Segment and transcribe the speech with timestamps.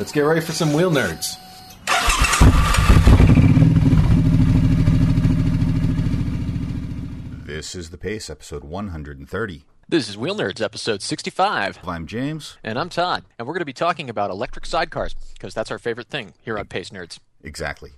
[0.00, 1.36] Let's get ready for some wheel nerds.
[7.46, 9.64] This is The Pace, episode 130.
[9.88, 11.80] This is Wheel Nerds, episode 65.
[11.86, 12.56] I'm James.
[12.62, 13.24] And I'm Todd.
[13.38, 16.58] And we're going to be talking about electric sidecars, because that's our favorite thing here
[16.58, 17.18] on Pace Nerds.
[17.42, 17.90] Exactly.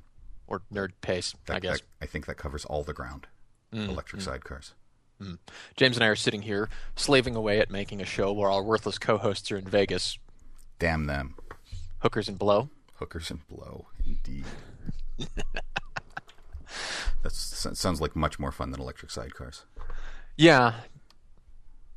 [0.46, 1.79] Or Nerd Pace, That- I guess.
[1.80, 3.27] that- I think that covers all the ground.
[3.73, 4.73] Mm, Electric sidecars.
[5.77, 8.98] James and I are sitting here slaving away at making a show where our worthless
[8.98, 10.19] co hosts are in Vegas.
[10.80, 11.37] Damn them.
[12.03, 12.69] Hookers and blow.
[12.96, 14.45] Hookers and blow, indeed.
[17.22, 19.63] that sounds like much more fun than electric sidecars.
[20.36, 20.75] Yeah.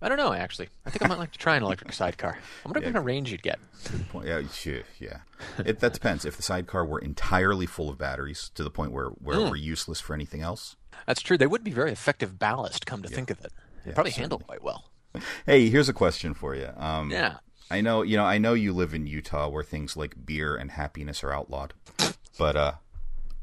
[0.01, 0.69] I don't know, actually.
[0.85, 2.37] I think I might like to try an electric sidecar.
[2.37, 3.57] I wonder what kind of range you'd get.
[3.91, 4.27] Good point.
[4.27, 4.41] Yeah,
[4.99, 5.17] yeah.
[5.57, 6.25] It, that depends.
[6.25, 9.45] If the sidecar were entirely full of batteries to the point where, where Hmm.
[9.45, 10.75] it were useless for anything else.
[11.07, 11.37] That's true.
[11.37, 13.51] They would be very effective ballast, come to think of it.
[13.83, 14.85] They'd Yeah, probably handle quite well.
[15.45, 16.69] Hey, here's a question for you.
[16.75, 17.37] Um, Yeah.
[17.71, 20.71] I know, you know, I know you live in Utah where things like beer and
[20.71, 21.73] happiness are outlawed.
[22.37, 22.71] But uh,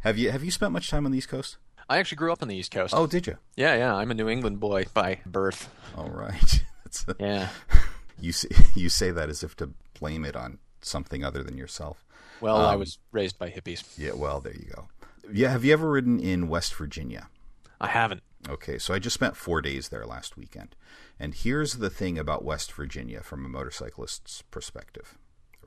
[0.00, 1.56] have you have you spent much time on the East Coast?
[1.88, 2.94] I actually grew up on the East Coast.
[2.96, 3.36] Oh, did you?
[3.56, 3.94] Yeah, yeah.
[3.94, 5.68] I'm a New England boy by birth.
[5.96, 6.64] All right.
[6.84, 7.48] That's Yeah.
[8.20, 12.04] you say, you say that as if to blame it on something other than yourself.
[12.40, 13.82] Well, I Um, was raised by hippies.
[13.98, 14.12] Yeah.
[14.12, 14.88] Well, there you go.
[15.32, 15.50] Yeah.
[15.50, 17.28] Have you ever ridden in West Virginia?
[17.80, 18.22] I haven't.
[18.48, 20.74] Okay, so I just spent four days there last weekend.
[21.18, 25.16] And here's the thing about West Virginia from a motorcyclist's perspective,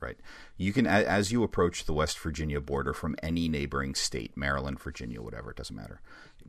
[0.01, 0.17] right?
[0.57, 5.21] You can, as you approach the West Virginia border from any neighboring state, Maryland, Virginia,
[5.21, 6.01] whatever, it doesn't matter,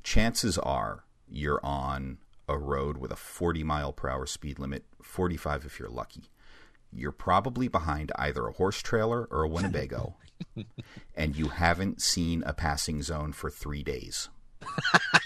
[0.02, 5.64] chances are you're on a road with a 40 mile per hour speed limit, 45
[5.64, 6.30] if you're lucky.
[6.92, 10.16] You're probably behind either a horse trailer or a Winnebago,
[11.14, 14.28] and you haven't seen a passing zone for three days.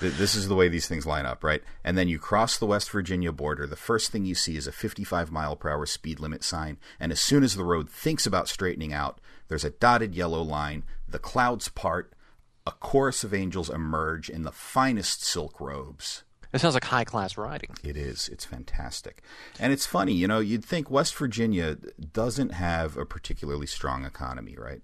[0.00, 1.62] Th- This is the way these things line up, right?
[1.84, 3.66] And then you cross the West Virginia border.
[3.66, 6.78] The first thing you see is a 55 mile per hour speed limit sign.
[7.00, 10.84] And as soon as the road thinks about straightening out, there's a dotted yellow line.
[11.08, 12.12] The clouds part.
[12.66, 16.22] A chorus of angels emerge in the finest silk robes.
[16.52, 17.70] It sounds like high class riding.
[17.82, 18.28] It is.
[18.28, 19.22] It's fantastic.
[19.58, 21.76] And it's funny, you know, you'd think West Virginia
[22.12, 24.82] doesn't have a particularly strong economy, right?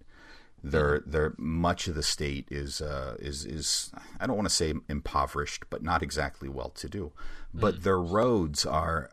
[0.65, 4.73] Their their much of the state is uh, is is I don't want to say
[4.89, 7.13] impoverished, but not exactly well to do.
[7.53, 9.11] But their roads are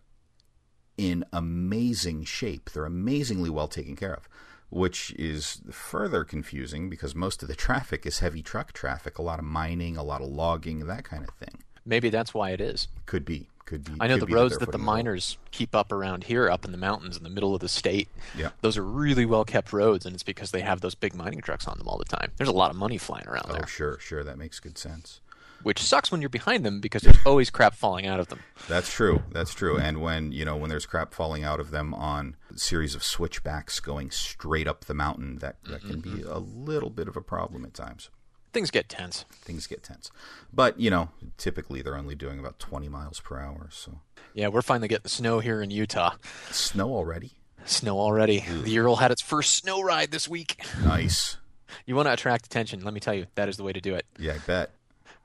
[0.97, 2.69] in amazing shape.
[2.69, 4.29] They're amazingly well taken care of,
[4.69, 9.39] which is further confusing because most of the traffic is heavy truck traffic, a lot
[9.39, 11.63] of mining, a lot of logging, that kind of thing.
[11.85, 12.87] Maybe that's why it is.
[13.05, 13.49] Could be.
[13.65, 13.93] Could be.
[13.99, 17.15] I know the roads that the miners keep up around here, up in the mountains
[17.15, 18.09] in the middle of the state.
[18.37, 18.49] Yeah.
[18.61, 21.67] Those are really well kept roads, and it's because they have those big mining trucks
[21.67, 22.31] on them all the time.
[22.37, 23.57] There's a lot of money flying around there.
[23.57, 24.23] Oh, there, sure, sure.
[24.23, 25.21] That makes good sense.
[25.63, 28.39] which sucks when you're behind them because there's always crap falling out of them.
[28.67, 29.23] That's true.
[29.31, 29.77] That's true.
[29.77, 33.03] And when you know when there's crap falling out of them on a series of
[33.03, 36.31] switchbacks going straight up the mountain, that that can be mm-hmm.
[36.31, 38.09] a little bit of a problem at times.
[38.53, 39.25] Things get tense.
[39.31, 40.11] Things get tense.
[40.53, 43.69] But you know, typically they're only doing about 20 miles per hour.
[43.71, 43.99] So
[44.33, 46.15] Yeah, we're finally getting snow here in Utah.
[46.51, 47.31] snow already.
[47.65, 48.39] Snow already.
[48.63, 50.59] The Ural had its first snow ride this week.
[50.83, 51.37] Nice.
[51.85, 52.83] You want to attract attention?
[52.83, 54.05] Let me tell you, that is the way to do it.
[54.19, 54.71] Yeah, I bet.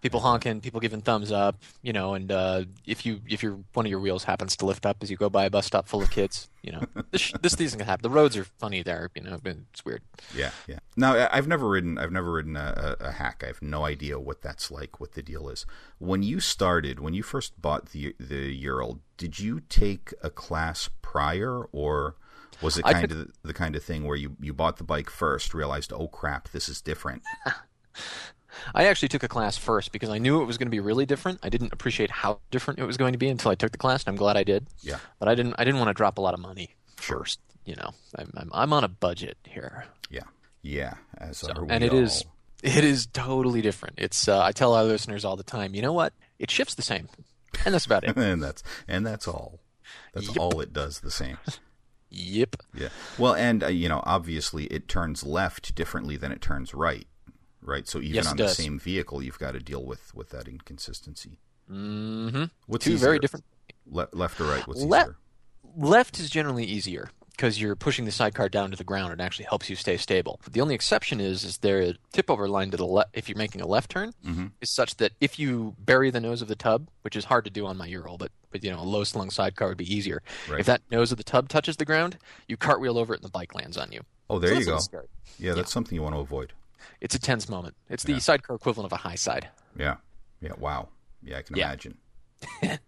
[0.07, 3.85] People honking, people giving thumbs up, you know, and uh, if you if your one
[3.87, 6.01] of your wheels happens to lift up as you go by a bus stop full
[6.01, 8.05] of kids, you know, this this can happen.
[8.05, 10.03] The roads are funny there, you know, it's weird.
[10.33, 10.79] Yeah, yeah.
[10.97, 11.99] Now I've never ridden.
[11.99, 13.43] I've never ridden a, a, hack.
[13.43, 15.01] I have no idea what that's like.
[15.01, 15.67] What the deal is.
[15.99, 20.89] When you started, when you first bought the the Ural, did you take a class
[21.03, 22.15] prior, or
[22.63, 25.53] was it kind of the kind of thing where you you bought the bike first,
[25.53, 27.23] realized, oh crap, this is different.
[28.75, 31.07] I actually took a class first because I knew it was going to be really
[31.07, 31.39] different.
[31.43, 34.03] I didn't appreciate how different it was going to be until I took the class,
[34.05, 34.67] and I'm glad I did.
[34.81, 34.99] Yeah.
[35.19, 37.41] But I didn't I didn't want to drop a lot of money first.
[37.65, 40.21] You know, I'm I'm, I'm on a budget here, Yeah,
[40.63, 40.95] yeah.
[41.21, 42.33] We and it is all.
[42.63, 43.97] it is totally different.
[43.99, 45.75] It's uh, I tell our listeners all the time.
[45.75, 46.13] You know what?
[46.39, 47.09] It shifts the same,
[47.65, 48.17] and that's about it.
[48.17, 49.59] and that's and that's all.
[50.15, 50.37] That's Yep.
[50.39, 51.01] all it does.
[51.01, 51.39] The same.
[52.11, 52.57] yep.
[52.75, 52.89] Yeah.
[53.19, 57.07] Well, and uh, you know, obviously, it turns left differently than it turns right.
[57.67, 57.87] Right.
[57.87, 58.57] So even Yes, on the does.
[58.57, 61.41] same vehicle, you've got to deal with with that inconsistency.
[61.71, 62.45] Mm-hmm.
[62.67, 63.07] What's Two easier?
[63.07, 63.45] very different.
[63.91, 64.67] Le- left or right?
[64.67, 65.17] What's Le- easier?
[65.77, 69.13] Left is generally easier because you're pushing the sidecar down to the ground.
[69.13, 70.41] It actually helps you stay stable.
[70.51, 73.37] The only exception is is there a tip over line to the left if you're
[73.37, 74.53] making a left turn Mhm.
[74.61, 77.51] is such that if you bury the nose of the tub, which is hard to
[77.51, 80.23] do on my Ural, but but you know a low slung sidecar would be easier.
[80.49, 80.61] Right.
[80.61, 82.17] If that nose of the tub touches the ground,
[82.49, 84.03] you cartwheel over it and the bike lands on you.
[84.31, 84.71] Oh, there So you go.
[84.73, 85.07] little scary.
[85.39, 86.53] Yeah, that's something you want to avoid.
[87.01, 87.75] It's a tense moment.
[87.89, 88.19] It's the Yeah.
[88.19, 89.49] sidecar equivalent of a high side.
[89.77, 89.97] Yeah.
[90.41, 90.53] Yeah.
[90.59, 90.89] Wow.
[91.23, 91.67] Yeah, I can Yeah.
[91.67, 91.99] imagine.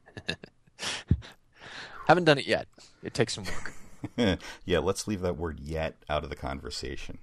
[2.07, 2.69] Haven't done it yet.
[3.03, 3.75] It takes some work.
[4.65, 7.19] yeah, let's leave that word yet out of the conversation.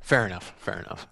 [0.00, 0.54] Fair enough.
[0.56, 1.06] Fair enough.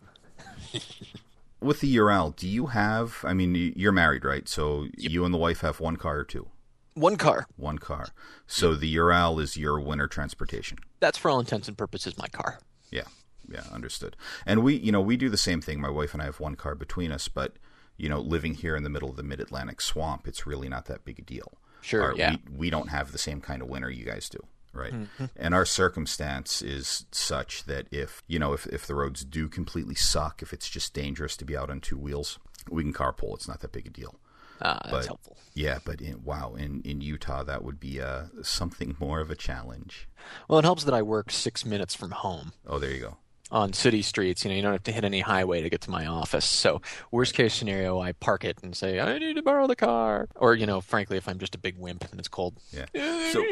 [1.60, 3.18] With the Ural, do you have?
[3.24, 4.48] I mean, you're married, right?
[4.48, 6.48] So you and the wife have one car or two?
[6.94, 7.46] One car.
[7.56, 8.08] One car.
[8.46, 10.78] So the Ural is your winter transportation.
[11.00, 12.60] That's for all intents and purposes my car.
[12.90, 13.04] Yeah,
[13.48, 14.16] yeah, understood.
[14.46, 15.80] And we, you know, we do the same thing.
[15.80, 17.56] My wife and I have one car between us, but
[17.96, 20.86] you know, living here in the middle of the Mid Atlantic swamp, it's really not
[20.86, 21.54] that big a deal.
[21.80, 22.36] Sure, Our- yeah.
[22.50, 24.38] We, we don't have the same kind of winter you guys do,
[24.72, 24.92] right?
[24.92, 25.24] Mm-hmm.
[25.36, 29.94] And our circumstance is such that if you know, if if the roads do completely
[29.96, 32.38] suck, if it's just dangerous to be out on two wheels,
[32.70, 33.34] we can carpool.
[33.34, 34.14] It's not that big a deal.
[34.60, 35.36] Ah, that's But- helpful.
[35.54, 39.34] Yeah, but in, wow, in in Utah, that would be uh, something more of a
[39.36, 40.08] challenge.
[40.48, 43.16] Well, it helps that I work six minutes from home Oh, there you go.
[43.50, 44.44] On city streets.
[44.44, 46.44] You know, you don't have to hit any highway to get to my office.
[46.44, 50.28] So, worst case scenario, I park it and say, I need to borrow the car.
[50.36, 52.54] Or, you know, frankly, if I'm just a big wimp and it's cold.
[52.72, 52.86] Yeah.
[53.32, 53.44] So,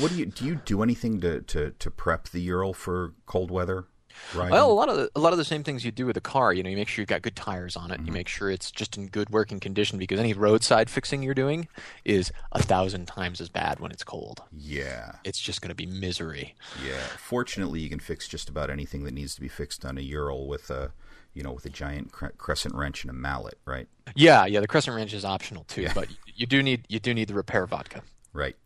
[0.00, 0.44] what do you do?
[0.44, 3.86] You do anything to, to, to prep the Ural for cold weather
[4.34, 4.52] riding?
[4.52, 6.20] Well, a lot of the, a lot of the same things you do with a
[6.20, 6.52] car.
[6.52, 7.98] You know, you make sure you've got good tires on it.
[8.00, 8.14] You mm-hmm.
[8.14, 11.68] make sure it's just in good working condition because any roadside fixing you're doing
[12.04, 14.42] is a thousand times as bad when it's cold.
[14.56, 16.54] yeah, It's just going to be misery.
[16.84, 17.00] yeah.
[17.18, 20.46] Fortunately, you can fix just about anything that needs to be fixed on a Ural
[20.46, 20.92] with a,
[21.32, 23.88] you know, with a giant cre- crescent wrench and a mallet, right?
[24.14, 24.60] Yeah, yeah.
[24.60, 27.66] The crescent wrench is optional too, but you do need you do need the repair
[27.66, 28.02] vodka.
[28.32, 28.56] Right.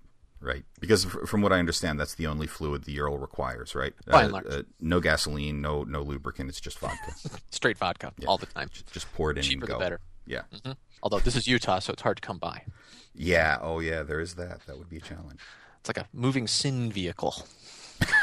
[0.41, 3.93] Right, because from what I understand, that's the only fluid the Ural requires, right?
[4.07, 4.47] By Uh, and large.
[4.49, 6.49] uh, no gasoline, no no lubricant.
[6.49, 7.13] It's just vodka.
[7.51, 8.71] Straight vodka all the time.
[8.93, 10.01] just pour it in Cheaper and the better.
[10.27, 10.43] Yeah,
[11.03, 12.63] Although this is Utah, so it's hard to come by.
[13.15, 13.59] yeah.
[13.61, 14.03] Oh, yeah.
[14.03, 14.67] There is that.
[14.67, 15.41] That would be a challenge.
[15.81, 17.35] It's like a moving sin vehicle.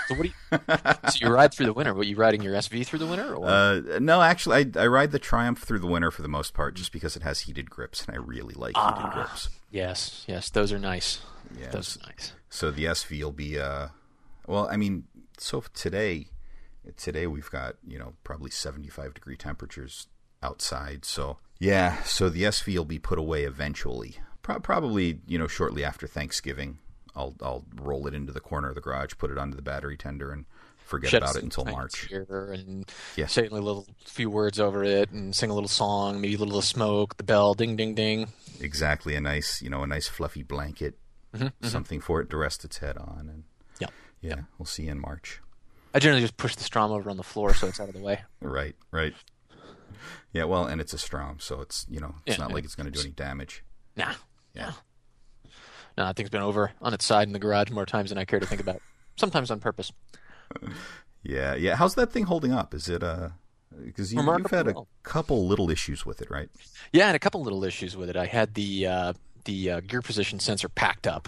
[0.08, 0.60] So what do you?
[1.12, 1.94] so you ride through the winter?
[1.94, 3.34] What you riding your SV through the winter?
[3.36, 3.46] Or?
[3.48, 6.76] Uh, no, actually, I, I ride the Triumph through the winter for the most part,
[6.76, 8.96] just because it has heated grips, and I really like Ah.
[8.96, 9.50] heated grips.
[9.72, 10.50] yes, yes.
[10.50, 11.20] Those are nice.
[11.60, 11.74] Yes.
[11.74, 12.34] Those are nice.
[12.50, 13.88] So the SV will be, uh,
[14.48, 15.06] well, I mean,
[15.38, 16.28] so today,
[16.98, 20.08] today we've got you know probably seventy-five degree temperatures
[20.44, 21.04] outside.
[21.06, 25.84] So yeah, so the SV will be put away eventually, Pro- probably you know shortly
[25.84, 26.78] after Thanksgiving.
[27.16, 29.98] I'll I'll roll it into the corner of the garage, put it onto the battery
[29.98, 30.46] tender, and
[30.78, 32.12] forget Shed about it until March.
[32.12, 33.26] and Yeah.
[33.28, 36.62] say a little few words over it and sing a little song, maybe a little
[36.62, 38.28] smoke, the bell, ding, ding, ding.
[38.62, 40.98] exactly a nice you know a nice fluffy blanket
[41.34, 41.68] mm-hmm, mm-hmm.
[41.68, 43.44] something for it to rest its head on and
[43.80, 43.88] Yeah.
[44.22, 45.42] yeah we'll see you in march
[45.94, 48.00] I generally just push the Strom over on the floor so it's out of the
[48.02, 48.22] way.
[48.42, 49.14] right right
[50.32, 52.76] yeah well and it's a strom so it's you know it's Yeah, not like it's
[52.76, 53.64] going to do any damage
[53.98, 54.14] Nah.
[54.54, 54.72] Yeah.
[55.98, 58.26] No, that thing's been over on its side in the garage more times than I
[58.26, 58.82] care to think about.
[59.18, 59.92] Sometimes on purpose.
[61.24, 63.30] yeah yeah how's that thing holding up is it uh
[63.84, 64.88] because you, you've had a well.
[65.04, 66.50] couple little issues with it right
[66.94, 68.16] Yeah, and a couple little issues with it.
[68.16, 69.14] I had the uh,
[69.44, 71.28] the uh, gear position sensor packed up,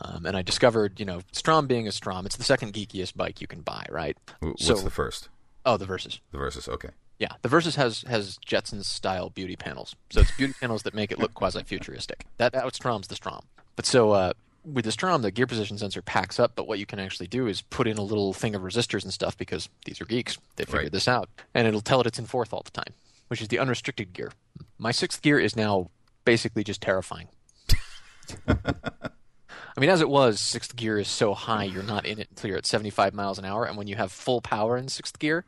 [0.00, 3.40] um, and I discovered, you know, Strom being a Strom, it's the second geekiest bike
[3.42, 4.16] you can buy, right?
[4.40, 5.28] What's So- the first
[5.66, 6.18] Oh, the Versys.
[6.32, 6.88] the Versys okay
[7.18, 11.12] Yeah, the Versys has has Jetsons style beauty panels, so it's beauty panels that make
[11.12, 12.24] it look quasi futuristic.
[12.38, 13.42] That that Strom's the Strom.
[13.76, 14.32] But so uh,
[14.64, 17.46] with the Strom, the gear position sensor packs up, but what you can actually do
[17.46, 20.38] is put in a little thing of resistors and stuff because these are geeks.
[20.56, 20.92] They figured Right.
[20.92, 22.94] this out, and it'll tell it it's in fourth all the time,
[23.28, 24.32] which is the unrestricted gear.
[24.78, 25.90] My sixth gear is now
[26.24, 27.28] basically just terrifying.
[29.74, 32.48] I mean, as it was, sixth gear is so high you're not in it until
[32.48, 35.44] you're at 75 miles an hour, and when you have full power in sixth gear,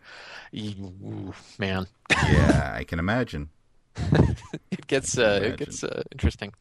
[0.50, 0.72] you,
[1.04, 3.48] ooh, man, yeah i can imagine
[4.70, 6.52] it gets uh, it gets uh, interesting.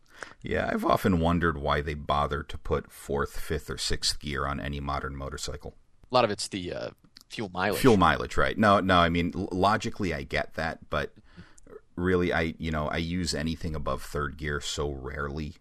[0.41, 4.59] yeah i've often wondered why they bother to put fourth fifth or sixth gear on
[4.59, 5.73] any modern motorcycle
[6.11, 6.89] A lot of it's the uh,
[7.29, 7.81] fuel mileage.
[7.81, 11.11] fuel mileage right no no i mean logically i get that but
[11.95, 15.53] really i you know i use anything above third gear so rarely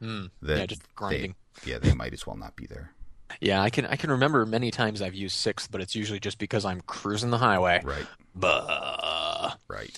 [0.00, 0.24] that Hmm.
[0.42, 1.34] Yeah, just they, grinding.
[1.66, 2.92] yeah they might as well not be there
[3.40, 6.38] Yeah, I can I can remember many times I've used sixth, but it's usually just
[6.38, 7.80] because I'm cruising the highway.
[7.84, 9.54] right Bah.
[9.68, 9.96] right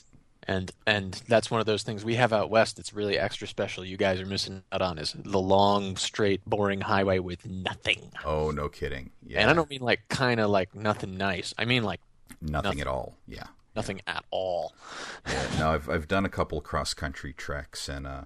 [0.49, 3.85] And and that's one of those things we have out west that's really extra special.
[3.85, 8.11] You guys are missing out on is the long, straight, boring highway with nothing.
[8.25, 11.55] oh no kidding yeah And I don't mean like kind of like nothing nice.
[11.57, 12.01] I mean like
[12.41, 12.81] nothing, nothing.
[12.81, 13.45] at all yeah
[13.77, 14.75] nothing at all.
[15.29, 18.23] Yeah, no, I've I've done a couple cross country treks, and uh,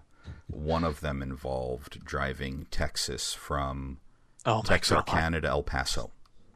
[0.46, 3.98] one of them involved driving Texas from
[4.46, 5.44] Oh texas god.
[5.44, 6.10] El Paso.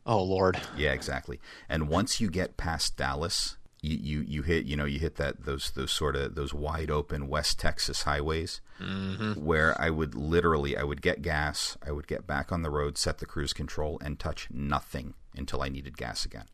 [0.06, 0.58] Oh lord.
[0.76, 1.38] Yeah, exactly.
[1.68, 5.44] And once you get past Dallas, you, you, you hit you know you hit that
[5.44, 9.32] those those sort of those wide open West Texas highways mm-hmm.
[9.44, 12.98] where I would literally I would get gas, I would get back on the road,
[12.98, 16.46] set the cruise control, and touch nothing until I needed gas again.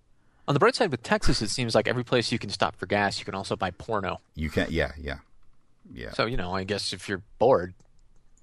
[0.49, 2.87] On the bright side with Texas, it seems like every place you can stop for
[2.87, 4.21] gas, you can also buy porno.
[4.35, 5.19] You can yeah yeah
[5.93, 6.13] yeah.
[6.13, 7.75] So you know, I guess if you're bored,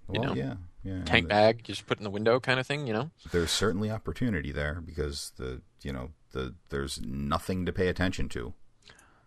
[0.08, 0.34] well know.
[0.34, 1.04] yeah yeah.
[1.06, 2.88] tank bag, just put in the window kind of thing.
[2.88, 7.88] You know, There's certainly opportunity there because the you know the there's nothing to pay
[7.88, 8.54] attention to.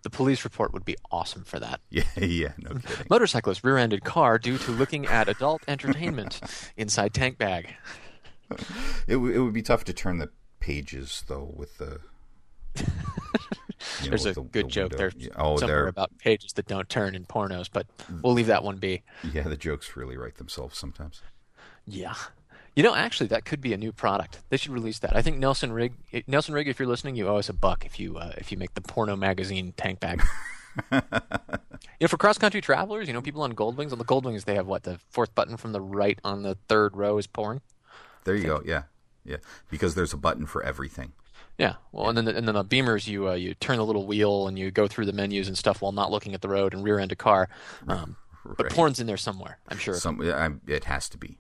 [0.03, 1.81] The police report would be awesome for that.
[1.91, 3.07] Yeah, yeah, no kidding.
[3.11, 6.41] Motorcyclist rear-ended car due to looking at adult entertainment
[6.77, 7.75] inside tank bag.
[9.09, 12.01] It, w- it would be tough to turn the pages though with the.
[12.79, 14.97] you know, There's a the- good the joke window.
[14.97, 17.87] there Yeah, Oh, somewhere they're about pages that don't turn in pornos, but
[18.23, 18.37] we'll mm.
[18.37, 19.03] leave that one be.
[19.33, 19.43] yeah.
[19.43, 21.23] The jokes really write themselves sometimes.
[21.87, 22.15] Yeah.
[22.77, 24.41] You know, actually, that could be a new product.
[24.51, 25.17] They should release that.
[25.17, 25.95] I think Nelson Rigg,
[26.27, 28.59] Nelson Rigg, if you're listening, you owe us a buck if you uh, if you
[28.59, 30.23] make the porno magazine tank bag.
[30.93, 31.01] you
[32.03, 33.93] know, for cross country travelers, you know, people on Goldwings.
[33.93, 36.99] On the Goldwings, they have what the fourth button from the right on the third
[36.99, 37.63] row is porn.
[38.25, 38.61] There you go.
[38.63, 38.83] Yeah,
[39.25, 39.39] yeah.
[39.71, 41.13] Because there's a button for everything.
[41.57, 41.77] Yeah.
[41.93, 44.49] Well, and then the, and then the Beamers, you uh, you turn the little wheel
[44.49, 46.85] and you go through the menus and stuff while not looking at the road and
[46.85, 47.49] rear end a car.
[47.89, 49.95] Um, But porn's in there somewhere, I'm sure.
[49.95, 51.39] Some, it has to be.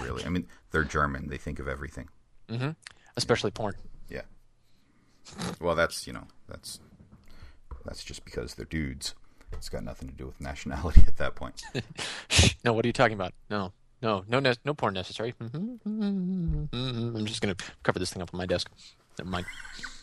[0.00, 1.28] Really, I mean, they're German.
[1.28, 2.08] They think of everything.
[2.48, 2.70] Mm-hmm.
[3.16, 3.74] especially porn.
[4.08, 4.22] Yeah.
[5.60, 6.80] Well, that's you know that's
[7.84, 9.14] that's just because they're dudes.
[9.52, 11.62] It's got nothing to do with nationality at that point.
[12.64, 13.32] No, what are you talking about?
[13.50, 15.32] No, no, no, ne- no porn necessary.
[15.40, 15.76] Mm-hmm.
[15.86, 17.16] Mm-hmm.
[17.16, 18.68] I'm just gonna cover this thing up on my desk.
[19.18, 19.46] Never mind.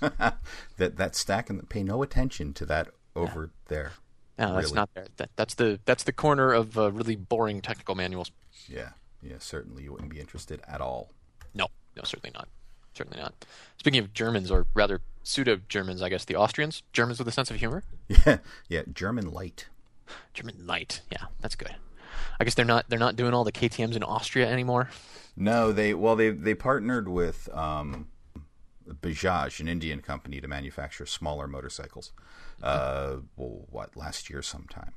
[0.77, 3.93] that that stack and pay no attention to that over there.
[4.37, 4.75] No, that's Really?
[4.75, 5.07] not there.
[5.17, 8.31] That, that's the that's the corner of uh, really boring technical manuals.
[8.67, 8.89] Yeah,
[9.25, 9.35] yeah.
[9.39, 11.11] Certainly, you wouldn't be interested at all.
[11.53, 12.47] No, no, certainly not.
[12.93, 13.45] Certainly not.
[13.77, 17.51] Speaking of Germans, or rather pseudo Germans, I guess the Austrians, Germans with a sense
[17.51, 17.83] of humor.
[18.07, 18.37] Yeah,
[18.69, 18.83] yeah.
[18.93, 19.67] German light.
[20.33, 21.01] German light.
[21.11, 21.75] Yeah, that's good.
[22.39, 24.89] I guess they're not they're not doing all the KTM's in Austria anymore.
[25.35, 28.07] No, they well they they partnered with um,
[28.87, 32.11] Bajaj, an Indian company, to manufacture smaller motorcycles.
[32.61, 34.93] Uh, well, what last year sometime,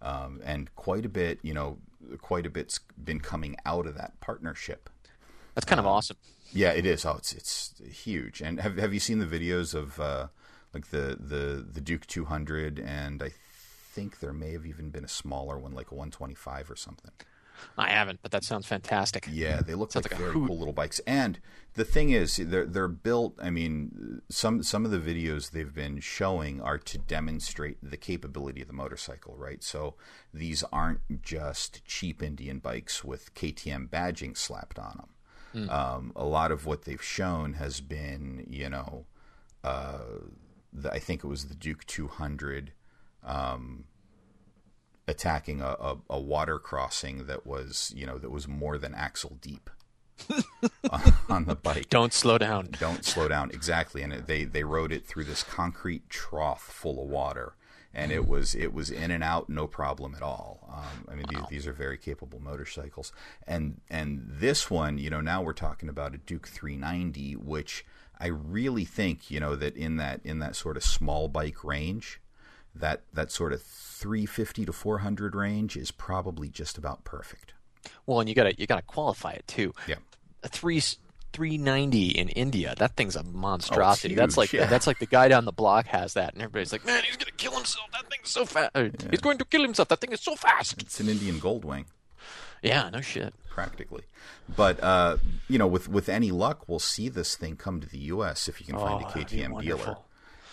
[0.00, 1.78] um, and quite a bit, you know,
[2.20, 4.88] quite a bit's been coming out of that partnership.
[5.54, 6.16] That's kind of awesome.
[6.52, 7.04] Yeah, it is.
[7.04, 8.40] Oh, it's it's huge.
[8.40, 10.28] And have have you seen the videos of uh,
[10.72, 12.78] like the the the Duke 200?
[12.78, 13.30] And I
[13.92, 17.10] think there may have even been a smaller one, like a 125 or something.
[17.76, 19.28] I haven't, but that sounds fantastic.
[19.30, 20.48] Yeah, they look Sounds like, like very hoot.
[20.48, 21.00] cool little bikes.
[21.06, 21.38] And
[21.74, 23.34] the thing is, they're they're built.
[23.40, 28.60] I mean, some some of the videos they've been showing are to demonstrate the capability
[28.62, 29.62] of the motorcycle, right?
[29.62, 29.94] So
[30.34, 35.08] these aren't just cheap Indian bikes with KTM badging slapped on them.
[35.52, 35.70] Hmm.
[35.70, 39.06] Um, a lot of what they've shown has been, you know,
[39.64, 39.98] uh,
[40.72, 42.72] the, I think it was the Duke 200
[45.08, 49.38] attacking a, a, a water crossing that was you know that was more than axle
[49.40, 49.70] deep
[50.90, 51.88] on, on the bike.
[51.88, 52.68] Don't slow down.
[52.78, 57.02] Don't slow down exactly, and it, they they rode it through this concrete trough full
[57.02, 57.54] of water,
[57.94, 60.68] and it was it was in and out no problem at all.
[60.70, 63.12] Um, I mean these, these are very capable motorcycles,
[63.46, 67.86] and and this one you know now we're talking about a Duke 390, which
[68.20, 72.20] I really think you know that in that in that sort of small bike range
[72.80, 77.54] that that sort of 350 to 400 range is probably just about perfect.
[78.06, 79.72] Well, and you gotta you gotta qualify it too.
[79.86, 79.96] Yeah.
[80.42, 80.80] A three
[81.32, 82.74] three ninety in India.
[82.76, 84.14] That thing's a monstrosity.
[84.14, 84.66] that's huge, like yeah.
[84.66, 87.32] that's like the guy down the block has that, and everybody's like, "Man, he's gonna
[87.36, 87.86] kill himself.
[87.92, 88.70] That thing's so fast.
[89.10, 89.88] He's going to kill himself.
[89.88, 91.86] That thing is so fast." It's an Indian Goldwing
[92.62, 93.34] Yeah, no shit.
[93.48, 94.02] practically.
[94.54, 95.16] But uh,
[95.48, 98.48] you know, with with any luck, we'll see this thing come to the U.S.
[98.48, 99.96] if you can find a Oh, that'd KTM dealer.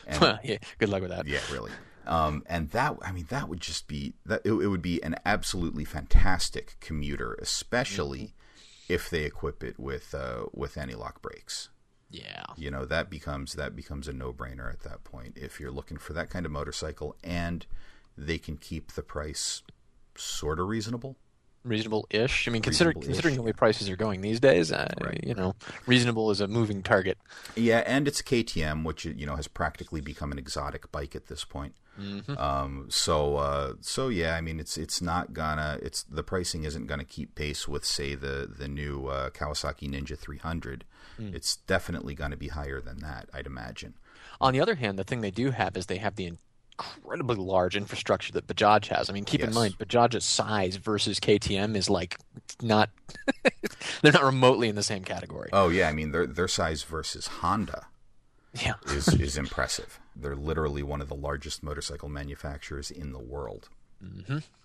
[0.08, 1.25] And, yeah, good luck with that.
[1.27, 1.72] yeah, really.
[2.07, 4.41] Um, and that, I mean, that would just be that.
[4.45, 8.93] It, it would be an absolutely fantastic commuter, especially Mm-hmm.
[8.93, 11.69] if they equip it with uh, with anti-lock brakes.
[12.12, 12.43] Yeah.
[12.55, 16.13] you know that becomes that becomes a no-brainer at that point if you're looking for
[16.13, 17.65] that kind of motorcycle and
[18.15, 19.63] they can keep the price
[20.15, 21.17] sort of reasonable
[21.63, 22.47] Reasonable-ish.
[22.47, 25.19] I mean, considering considering the way prices are going these days, uh, Right.
[25.24, 25.55] you know,
[25.88, 27.17] reasonable is a moving target.
[27.55, 31.25] yeah and it's a ktm which you know has practically become an exotic bike at
[31.25, 31.74] this point
[32.38, 36.88] um, so uh, so yeah i mean it's it's not gonna it's the pricing isn't
[36.88, 40.84] gonna keep pace with say the the new uh, kawasaki ninja 300
[41.18, 43.94] it's definitely gonna be higher than that i'd imagine.
[44.42, 46.34] On the other hand, the thing they do have is they have the
[46.78, 49.10] incredibly large infrastructure that Bajaj has.
[49.10, 52.20] I mean, keep in mind Bajaj's size versus KTM is like
[52.62, 52.90] not
[54.02, 55.50] they're not remotely in the same category.
[55.54, 57.88] oh yeah i mean their their size versus honda
[58.62, 58.74] yeah.
[58.88, 60.00] is is impressive.
[60.15, 63.69] They're literally one of the largest motorcycle manufacturers in the world.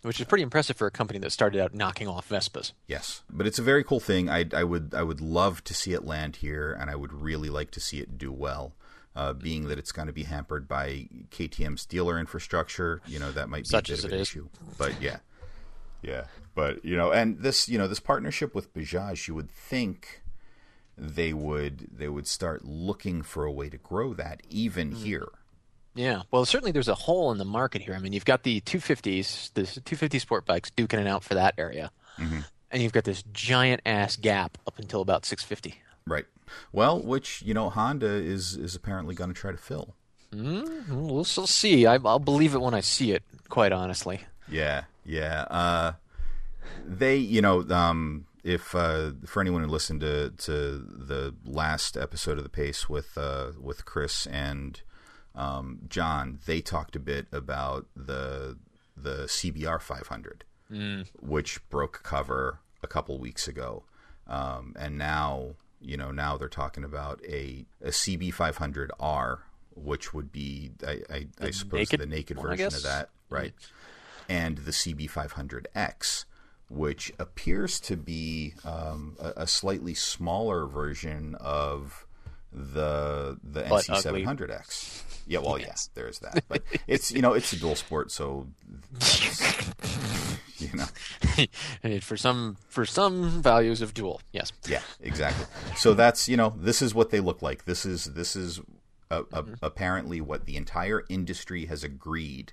[0.03, 2.73] Which is pretty impressive for a company that started out knocking off Vespas.
[2.87, 4.29] Yes, but it's a very cool thing.
[4.29, 7.49] I, I would I would love to see it land here, and I would really
[7.49, 8.73] like to see it do well.
[9.17, 13.49] Uh, being that it's going to be hampered by KTM's dealer infrastructure, you know that
[13.49, 14.29] might be Such a bit as of an is.
[14.29, 14.49] issue.
[14.79, 15.19] But yeah,
[16.03, 16.25] yeah.
[16.55, 20.20] But you know, and this you know this partnership with Bajaj, you would think
[21.03, 25.03] they would they would start looking for a way to grow that even Mm.
[25.03, 25.29] here.
[25.95, 27.95] Yeah, well, certainly there's a hole in the market here.
[27.95, 31.55] I mean, you've got the 250s, the 250 sport bikes duking it out for that
[31.59, 35.83] area, and you've got this giant ass gap up until about 650.
[36.07, 36.27] Right.
[36.73, 39.95] Well, which you know Honda is is apparently going to try to fill.
[40.33, 41.87] We'll still see.
[41.87, 43.23] I, I'll believe it when I see it.
[43.49, 44.21] Quite honestly.
[44.49, 45.43] Yeah, yeah.
[45.51, 45.93] Uh,
[46.87, 52.39] they, you know, um, if uh, for anyone who listened to to the last episode
[52.39, 54.81] of the Pace with uh, with Chris and
[55.35, 58.59] um, John, they talked a bit about the
[58.97, 60.45] the CBR 500,
[61.21, 63.85] which broke cover a couple weeks ago,
[64.27, 69.39] um, and now you know now they're talking about a a CB 500R,
[69.75, 73.53] which would be I, I, I suppose naked the naked one, version of that, right?
[74.29, 76.25] and the CB500X,
[76.71, 82.07] which appears to be um, a, a slightly smaller version of
[82.53, 83.85] the the But.
[83.85, 85.03] NC700X.
[85.27, 85.91] Yeah, well, Yes.
[85.95, 88.49] yeah, there's that, but it's you know it's a dual sport, so
[90.59, 94.53] you know, for some for some values of dual, yes.
[94.69, 95.47] yeah, exactly.
[95.77, 97.65] So that's you know this is what they look like.
[97.65, 98.61] This is this is
[99.11, 102.53] uh, uh, apparently what the entire industry has agreed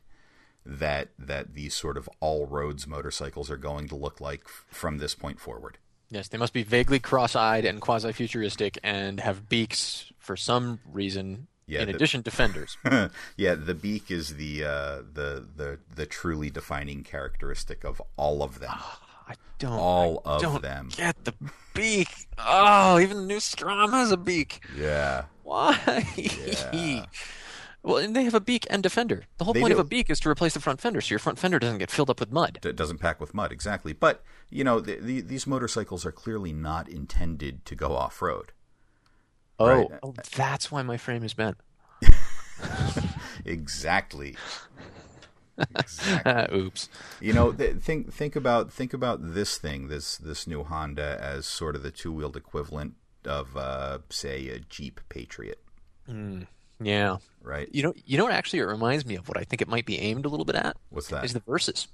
[0.69, 4.97] that that these sort of all roads motorcycles are going to look like f- from
[4.97, 5.77] this point forward.
[6.09, 11.47] Yes, they must be vaguely cross-eyed and quasi-futuristic and have beaks for some reason.
[11.67, 12.77] Yeah, in the- addition to fenders.
[13.37, 18.59] yeah, the beak is the uh, the the the truly defining characteristic of all of
[18.59, 18.73] them.
[19.27, 19.71] I don't.
[19.73, 20.89] All I of don't them.
[20.95, 21.33] Get the
[21.73, 22.07] beak.
[22.37, 24.61] Oh, even the new Strom has a beak.
[24.77, 26.05] Yeah, Why?
[26.15, 27.05] Yeah.
[27.87, 29.23] well, and they have a beak and a fender.
[29.37, 29.79] The whole They point do.
[29.79, 31.89] of a beak is to replace the front fender, so your front fender doesn't get
[31.89, 32.59] filled up with mud.
[32.63, 33.93] it doesn't pack with mud exactly.
[33.93, 38.51] But you know, the, the, these motorcycles are clearly not intended to go off road.
[39.59, 39.87] Oh, Right.
[40.03, 41.57] oh, that's why my frame is bent.
[43.45, 44.35] Exactly.
[45.79, 46.31] exactly.
[46.31, 46.89] Uh, oops.
[47.21, 51.45] You know, th- think think about think about this thing, this this new Honda as
[51.45, 52.95] sort of the two wheeled equivalent
[53.25, 55.59] of, uh, say, a Jeep Patriot,
[56.79, 57.17] Yeah.
[57.47, 57.69] Right?
[57.71, 58.33] You know, you know what?
[58.33, 60.55] Actually, it reminds me of what I think it might be aimed a little bit
[60.55, 60.75] at.
[60.89, 61.23] What's that?
[61.23, 61.87] Is the Versys.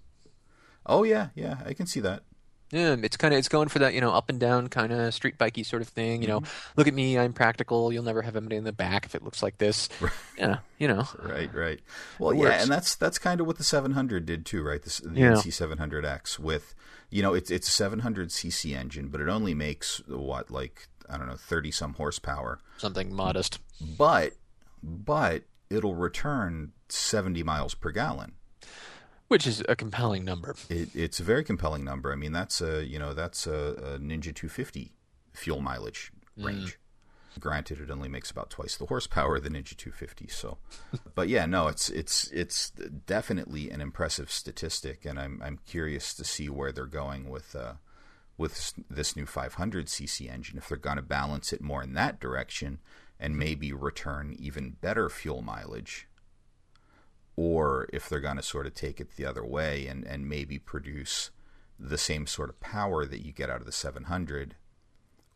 [0.85, 2.23] Oh yeah, yeah, I can see that.
[2.71, 5.13] Yeah, it's kind of it's going for that you know up and down kind of
[5.13, 6.23] street bikey sort of thing.
[6.23, 6.71] You know, mm-hmm.
[6.75, 7.93] look at me, I'm practical.
[7.93, 9.89] You'll never have anybody in the back if it looks like this.
[10.37, 11.07] Yeah, you know.
[11.19, 11.79] Right, right.
[12.17, 14.81] Well, yeah, and that's that's kind of what the 700 did too, right?
[14.81, 15.33] This, the Yeah.
[15.33, 16.73] NC700X with,
[17.11, 21.17] you know, it's it's a 700 cc engine, but it only makes what like I
[21.17, 23.59] don't know, 30 some horsepower, something modest.
[23.97, 24.33] but
[24.83, 28.33] but it'll return 70 miles per gallon.
[29.29, 30.55] Which is a compelling number.
[30.69, 32.11] It, it's a very compelling number.
[32.11, 34.91] I mean, that's a you know that's a, a Ninja 250
[35.31, 36.77] fuel mileage range.
[37.39, 40.27] Granted, it only makes about twice the horsepower of the Ninja 250.
[40.27, 40.59] So,
[41.15, 46.23] but yeah, no, it's it's it's definitely an impressive statistic, and I'm I'm curious to
[46.23, 47.73] see where they're going with uh,
[48.37, 50.57] with this new 500 cc engine.
[50.59, 52.79] If they're going to balance it more in that direction,
[53.23, 56.09] and maybe return even better fuel mileage
[57.37, 60.59] or if they're going to sort of take it the other way and, and maybe
[60.59, 61.31] produce
[61.79, 64.55] the same sort of power that you get out of the 700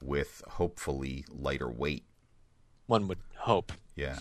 [0.04, 2.04] with hopefully lighter weight.
[2.88, 3.71] One would hope.
[3.95, 4.19] Yeah.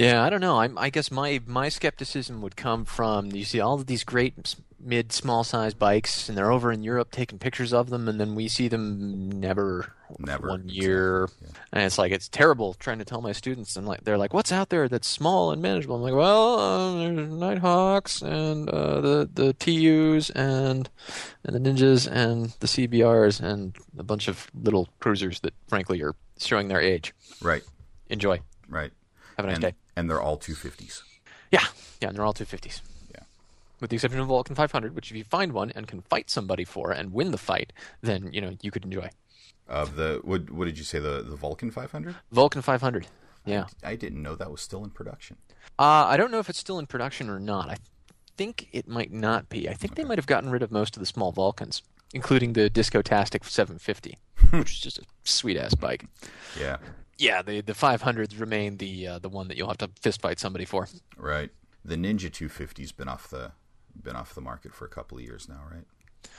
[0.00, 0.58] Yeah, I don't know.
[0.60, 4.56] I'm, I guess my my skepticism would come from you see all of these great
[4.80, 8.34] mid small size bikes, and they're over in Europe taking pictures of them, and then
[8.34, 11.28] we see them never, Never, one year,
[11.70, 14.50] and it's like it's terrible trying to tell my students, and like they're like, "What's
[14.50, 19.30] out there that's small and manageable?" I'm like, "Well, um, there's Nighthawks and uh, the
[19.34, 20.88] the TUs and
[21.44, 26.14] and the Ninjas and the CBRs and a bunch of little cruisers that frankly are
[26.38, 27.12] showing their age.
[27.42, 27.62] Right.
[28.08, 28.40] Enjoy.
[28.66, 28.92] Right.
[29.40, 31.02] Have a nice And, day." and they're all 250s.
[31.50, 31.64] Yeah,
[32.00, 32.80] yeah, and they're all 250s.
[33.12, 33.20] Yeah.
[33.80, 36.30] With the exception of the Vulcan 500, which if you find one and can fight
[36.30, 37.72] somebody for and win the fight,
[38.02, 39.10] then you know you could enjoy.
[39.68, 42.14] Of the what, what did you say the the Vulcan 500?
[42.32, 43.06] Vulcan 500.
[43.46, 43.66] Yeah.
[43.82, 45.38] I didn't know that was still in production.
[45.78, 47.70] Uh, I don't know if it's still in production or not.
[47.70, 47.76] I
[48.36, 49.68] think it might not be.
[49.68, 52.68] I think they might have gotten rid of most of the small Vulcans, including the
[52.68, 54.18] Discotastic 750,
[54.58, 56.04] which is just a sweet ass bike.
[56.58, 56.76] Yeah.
[57.20, 60.38] Yeah, the the 500s remain the uh, the one that you'll have to fist fight
[60.40, 60.88] somebody for.
[61.16, 61.50] Right.
[61.84, 63.52] The Ninja 250's been off the
[64.02, 65.84] been off the market for a couple of years now, right?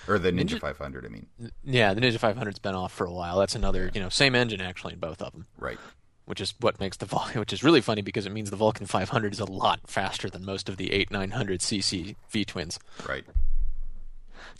[0.07, 1.27] Or the Ninja, Ninja- 500, I mean.
[1.63, 3.39] Yeah, the Ninja 500's been off for a while.
[3.39, 5.45] That's another, you know, same engine actually in both of them.
[5.57, 5.77] Right.
[6.25, 8.85] which is what makes the Vul- which is really funny because it means the Vulcan
[8.87, 12.79] 500 is a lot faster than most of the 8 900 cc V twins.
[13.07, 13.25] Right.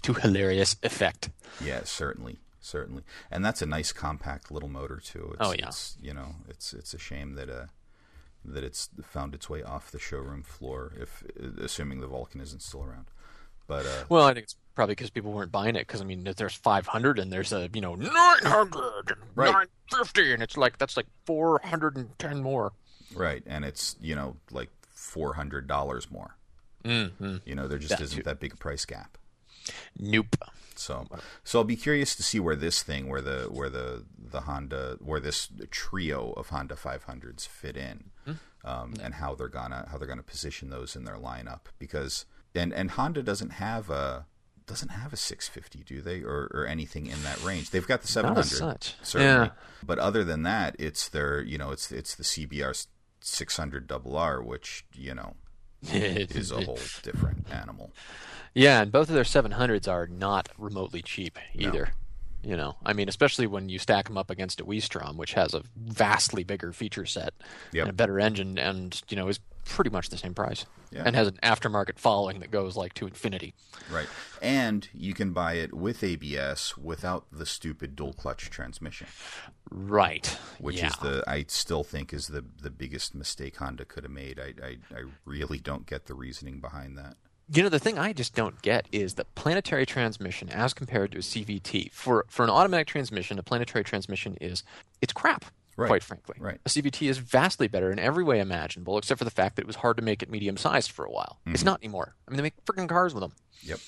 [0.03, 1.29] to hilarious effect.
[1.63, 5.31] Yeah, certainly, certainly, and that's a nice compact little motor too.
[5.39, 5.67] It's, Oh, yeah.
[5.67, 7.65] it's, you know, it's it's a shame that uh
[8.45, 11.23] that it's found its way off the showroom floor, if
[11.59, 13.05] assuming the Vulcan isn't still around.
[13.67, 15.85] But uh, Well, I think it's probably because people weren't buying it.
[15.87, 19.51] Because I mean, if there's 500 and there's a you know 900, Right.
[19.51, 22.71] 950, and it's like that's like 410 more.
[23.15, 26.35] right, and it's you know like four hundred dollars more.
[26.83, 27.37] Mm-hmm.
[27.45, 29.17] You know, there just That isn't that big a price gap.
[29.99, 30.35] Nope.
[30.81, 31.07] So,
[31.43, 34.97] so I'll be curious to see where this thing, where the where the the Honda,
[34.99, 38.11] where this trio of Honda 500s fit in,
[38.65, 41.61] um, and how they're gonna how they're gonna position those in their lineup.
[41.79, 44.25] Because and and Honda doesn't have a
[44.67, 47.71] doesn't have a 650, do they, or or anything in that range?
[47.71, 48.95] They've got the 700, Not as such.
[49.03, 49.47] certainly.
[49.47, 49.49] Yeah.
[49.83, 52.87] But other than that, it's their you know it's it's the CBR
[53.21, 55.35] 600 RR, which you know
[55.83, 57.91] is a whole different animal.
[58.53, 61.93] Yeah, and both of their 700s are not remotely cheap either.
[62.43, 65.53] You know, I mean, especially when you stack them up against a Weestrom, which has
[65.53, 67.35] a vastly bigger feature set
[67.71, 67.83] Yep.
[67.83, 71.03] and a better engine, and you know is pretty much the same price, Yeah.
[71.05, 73.53] and has an aftermarket following that goes like to infinity.
[73.91, 74.07] Right.
[74.41, 79.07] And you can buy it with ABS without the stupid dual clutch transmission,
[79.69, 80.25] Right.
[80.59, 80.87] which yeah.
[80.87, 84.39] is the I still think is the the biggest mistake Honda could have made.
[84.39, 87.15] I, I I really don't get the reasoning behind that.
[87.53, 91.17] You know, the thing I just don't get is the planetary transmission as compared to
[91.17, 91.91] a CVT.
[91.91, 94.63] For for an automatic transmission, a planetary transmission is
[95.01, 95.45] it's crap.
[95.81, 95.87] Right.
[95.87, 96.59] Quite frankly, Right.
[96.65, 99.67] A CVT is vastly better in every way imaginable, except for the fact that it
[99.67, 101.39] was hard to make it medium sized for a while.
[101.41, 101.55] Mm-hmm.
[101.55, 102.15] It's not anymore.
[102.27, 103.33] I mean, they make freaking cars with them.
[103.63, 103.79] Yep.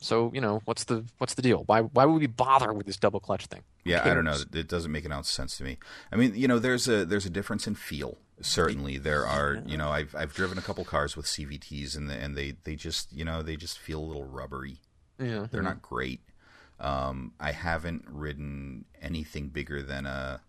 [0.00, 1.64] So you know, what's the what's the deal?
[1.66, 3.62] Why why would we bother with this double clutch thing?
[3.84, 4.36] Yeah, I don't know.
[4.52, 5.78] It doesn't make an ounce of sense to me.
[6.12, 8.18] I mean, you know, there's a there's a difference in feel.
[8.40, 9.60] Certainly, there are.
[9.66, 12.76] You know, I've I've driven a couple cars with CVTs, and the, and they they
[12.76, 14.78] just you know they just feel a little rubbery.
[15.18, 15.46] Yeah.
[15.50, 16.20] They're not great.
[16.78, 20.40] Um, I haven't ridden anything bigger than a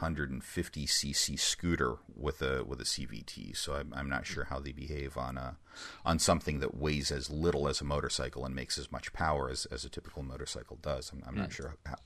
[0.00, 4.72] 150 cc scooter with a with a CVT, so I'm, I'm not sure how they
[4.72, 5.56] behave on a
[6.04, 9.66] on something that weighs as little as a motorcycle and makes as much power as,
[9.66, 11.12] as a typical motorcycle does.
[11.12, 11.96] I'm, I'm not sure how,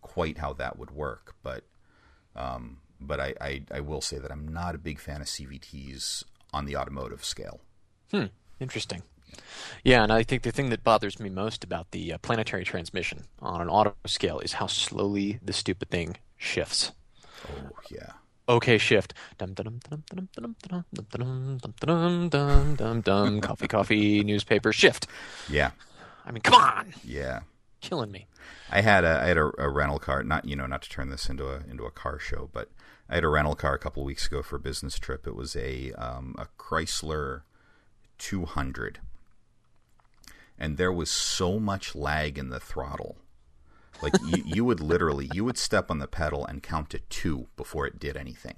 [0.00, 1.64] quite how that would work, but
[2.34, 6.24] um, but I, I I will say that I'm not a big fan of CVTs
[6.52, 7.60] on the automotive scale.
[8.10, 8.26] Hmm.
[8.60, 9.02] Interesting.
[9.82, 13.24] Yeah, and I think the thing that bothers me most about the uh, planetary transmission
[13.40, 16.92] on an auto scale is how slowly the stupid thing shifts.
[17.48, 18.12] Oh yeah.
[18.48, 19.14] Okay, shift.
[19.38, 23.40] Dum dum dum dum dum dum dum dum dum dum dum dum dum.
[23.40, 24.22] Coffee, coffee.
[24.22, 24.72] Newspaper.
[24.72, 25.06] Shift.
[25.48, 25.70] Yeah,
[26.26, 27.40] I mean, come on, yeah.
[27.80, 28.26] killing me.
[28.70, 30.22] I had a I had a, a rental car.
[30.22, 32.70] Not you know not to turn this into a into a car show, but
[33.08, 35.26] I had a rental car a couple of weeks ago for a business trip.
[35.26, 37.42] It was a um, a Chrysler
[38.18, 39.00] 200,
[40.58, 43.16] and there was so much lag in the throttle.
[44.04, 47.48] Like you, you would literally you would step on the pedal and count to two
[47.56, 48.56] before it did anything.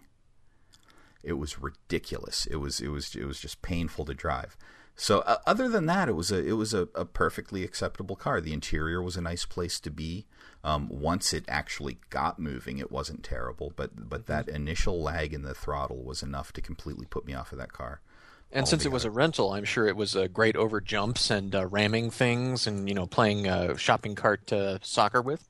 [1.23, 2.47] It was ridiculous.
[2.47, 4.57] It was it was it was just painful to drive.
[4.99, 8.41] So uh, other than that, it was a it was a, a perfectly acceptable car.
[8.41, 10.27] The interior was a nice place to be.
[10.65, 13.73] Um, once it actually got moving, it wasn't terrible.
[13.77, 17.53] But but that initial lag in the throttle was enough to completely put me off
[17.53, 18.01] of that car.
[18.53, 21.55] And since it was a rental, I'm sure it was uh, great over jumps and
[21.55, 25.47] uh, ramming things, and you know, playing uh, shopping cart uh, soccer with.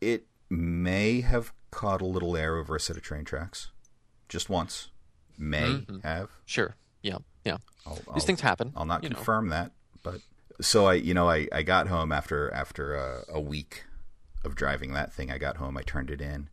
[0.00, 3.70] It may have caught a little air over a set of train tracks,
[4.28, 4.88] just once.
[5.38, 6.30] May have.
[6.46, 6.76] Sure.
[7.02, 7.18] Yeah.
[7.44, 7.58] Yeah.
[7.86, 8.72] I'll, These I'll- things happen.
[8.74, 9.16] I'll not you know.
[9.16, 10.20] confirm that, but
[10.60, 13.84] so I, you know, I, I got home after after a, a week
[14.44, 15.30] of driving that thing.
[15.30, 16.48] I got home, I turned it in,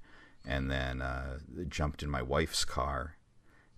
[0.46, 3.16] and then uh, jumped in my wife's car,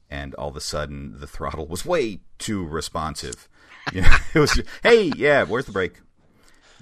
[0.09, 3.47] and all of a sudden the throttle was way too responsive.
[3.93, 6.01] You know, it was just, hey, yeah, where's the brake?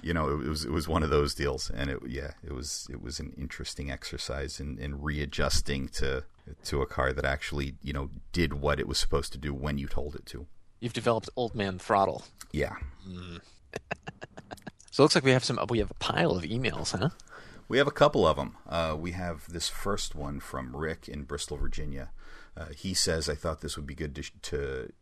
[0.00, 2.86] You know, it was it was one of those deals, and it yeah, it was
[2.90, 6.24] it was an interesting exercise in, in readjusting to
[6.64, 9.76] to a car that actually you know did what it was supposed to do when
[9.76, 10.46] you told it to.
[10.80, 12.24] You've developed old man throttle.
[12.52, 12.76] Yeah.
[14.94, 15.58] So it looks like we have some.
[15.68, 17.08] We have a pile of emails, huh?
[17.66, 18.56] We have a couple of them.
[18.68, 22.12] Uh, we have this first one from Rick in Bristol, Virginia.
[22.56, 24.92] Uh, he says, I thought this would be good to, to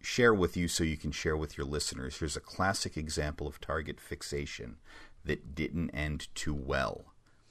[0.00, 2.18] share with you so you can share with your listeners.
[2.18, 4.76] Here's a classic example of target fixation
[5.24, 7.04] that didn't end too well.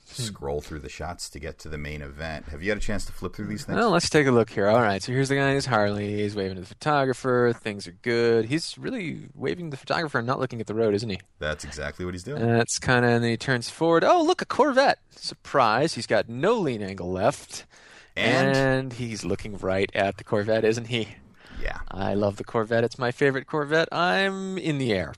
[0.04, 2.50] Scroll through the shots to get to the main event.
[2.50, 3.78] Have you had a chance to flip through these things?
[3.78, 4.68] Well, let's take a look here.
[4.68, 6.18] All right, so here's the guy in his Harley.
[6.18, 7.54] He's waving to the photographer.
[7.56, 8.46] Things are good.
[8.46, 11.22] He's really waving to the photographer and not looking at the road, isn't he?
[11.40, 12.46] That's exactly what he's doing.
[12.46, 14.04] That's kind of, and then he turns forward.
[14.04, 15.00] Oh, look, a Corvette.
[15.12, 15.94] Surprise.
[15.94, 17.66] He's got no lean angle left.
[18.16, 21.08] And- and he's looking right at the Corvette, isn't he?
[21.62, 21.80] yeah.
[21.90, 22.84] I love the Corvette.
[22.84, 23.88] It's my favorite Corvette.
[23.92, 25.14] I'm in the air.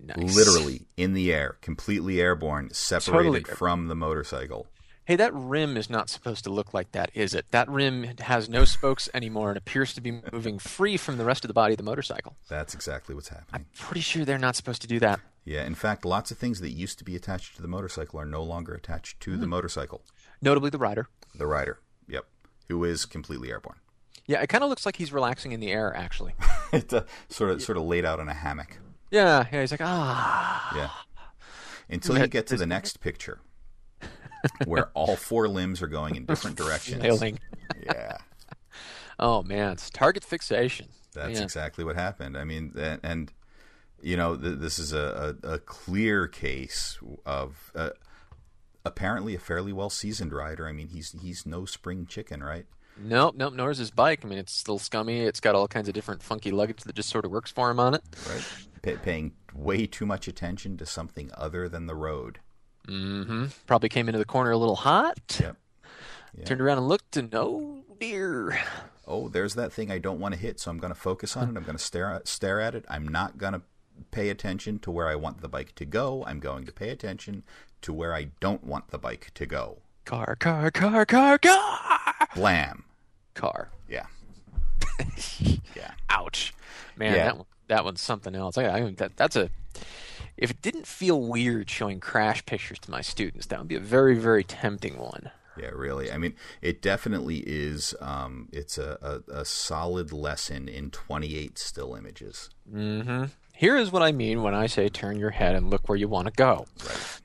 [0.00, 0.36] Nice.
[0.36, 3.56] literally in the air, completely airborne, separated Totally.
[3.56, 4.66] from the motorcycle.
[5.04, 7.46] Hey, that rim is not supposed to look like that, is it?
[7.50, 11.44] That rim has no spokes anymore and appears to be moving free from the rest
[11.44, 12.36] of the body of the motorcycle.
[12.48, 13.48] That's exactly what's happening.
[13.52, 15.18] I'm pretty sure they're not supposed to do that.
[15.44, 18.26] Yeah, in fact, lots of things that used to be attached to the motorcycle are
[18.26, 19.50] no longer attached to the Hmm.
[19.50, 20.04] motorcycle.
[20.40, 21.08] Notably, the rider.
[21.34, 21.80] The rider,
[22.68, 23.78] who is completely airborne.
[24.26, 26.34] Yeah, it kind of looks like he's relaxing in the air, actually.
[26.72, 28.78] it's uh, sort of sort of laid out in a hammock.
[29.10, 30.76] Yeah, yeah, he's like, ah.
[30.76, 30.90] Yeah.
[31.88, 33.40] Until you get to the next picture,
[34.66, 37.00] where all four limbs are going in different directions.
[37.00, 37.38] Flailing.
[37.82, 38.18] Yeah,
[39.18, 40.88] Oh, man, it's target fixation.
[41.14, 41.44] that's Yeah.
[41.44, 42.36] exactly what happened.
[42.36, 43.32] I mean, and, and
[44.02, 47.90] you know, th- this is a, a, a clear case of uh,
[48.88, 50.66] apparently a fairly well seasoned rider.
[50.66, 52.66] I mean, he's he's no spring chicken, right?
[53.00, 54.24] Nope, nope, nor is his bike.
[54.24, 55.20] I mean, it's still scummy.
[55.20, 57.78] It's got all kinds of different funky luggage that just sort of works for him
[57.78, 58.02] on it.
[58.28, 58.44] Right.
[58.82, 62.40] Pa paying way too much attention to something other than the road.
[62.88, 63.46] Mm-hmm.
[63.66, 65.38] Probably came into the corner a little hot.
[65.38, 65.56] Yep.
[66.36, 66.44] Yeah.
[66.44, 68.58] Turned around and looked, and oh dear.
[69.06, 71.44] oh, there's that thing I don't want to hit, so I'm going to focus on
[71.44, 71.56] it.
[71.56, 72.84] I'm going to stare at, stare at it.
[72.88, 73.62] I'm not going to
[74.10, 76.24] pay attention to where I want the bike to go.
[76.26, 77.42] I'm going to pay attention
[77.82, 79.78] to where I don't want the bike to go.
[80.04, 82.14] Car, car, car, car, car.
[82.34, 82.84] Blam.
[83.34, 83.70] Car.
[83.88, 84.06] Yeah.
[85.74, 85.92] yeah.
[86.10, 86.54] Ouch.
[86.96, 87.24] Man, Yeah.
[87.24, 88.56] that one, that one's something else.
[88.58, 89.50] I, I that that's a.
[90.36, 93.80] If it didn't feel weird showing crash pictures to my students, that would be a
[93.80, 95.30] very, very tempting one.
[95.58, 96.12] Yeah, really.
[96.12, 97.94] I mean, it definitely is.
[98.00, 102.50] Um, it's a, a, a solid lesson in 28 still images.
[102.72, 103.24] Mm-hmm.
[103.54, 106.06] Here is what I mean when I say turn your head and look where you
[106.06, 106.66] want to go.
[106.86, 107.20] Right.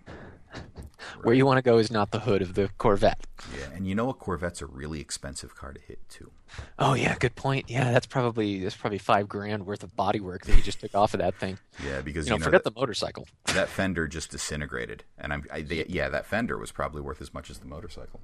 [1.22, 3.26] Where you want to go is not the hood of the Corvette.
[3.58, 6.32] Yeah, and you know a Corvette's a really expensive car to hit too.
[6.80, 7.70] Oh yeah, good point.
[7.70, 11.14] Yeah, that's probably that's probably five grand worth of bodywork that he just took off
[11.14, 11.58] of that thing.
[11.86, 13.28] Yeah, because You know, you know forget that, the motorcycle.
[13.48, 17.34] that fender just disintegrated, and I'm I, they, yeah, that fender was probably worth as
[17.34, 18.20] much as the motorcycle.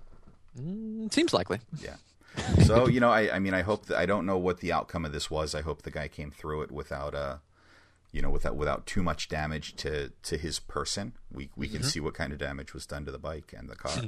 [0.57, 1.59] It seems likely.
[1.81, 1.95] Yeah.
[2.65, 5.05] So you know, I, I mean, I hope that I don't know what the outcome
[5.05, 5.55] of this was.
[5.55, 7.37] I hope the guy came through it without uh,
[8.11, 11.13] you know, without without too much damage to to his person.
[11.31, 11.87] We we can mm-hmm.
[11.87, 13.91] see what kind of damage was done to the bike and the car.
[13.91, 14.07] Hmm.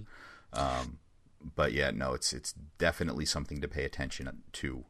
[0.54, 1.00] um,
[1.56, 4.86] but yeah, no, it's it's definitely something to pay attention to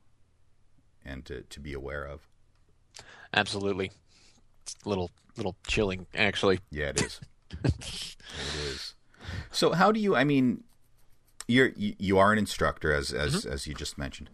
[1.06, 2.28] and to to be aware of.
[3.34, 3.92] Absolutely.
[4.64, 6.60] It's a little little chilling actually.
[6.70, 7.20] Yeah, it is.
[7.64, 8.16] it
[8.66, 8.96] is.
[9.52, 10.16] So, how do you?
[10.16, 10.64] I mean,
[11.48, 13.54] you're you, you are an instructor, as as mm-hmm.
[13.54, 14.30] as you just mentioned.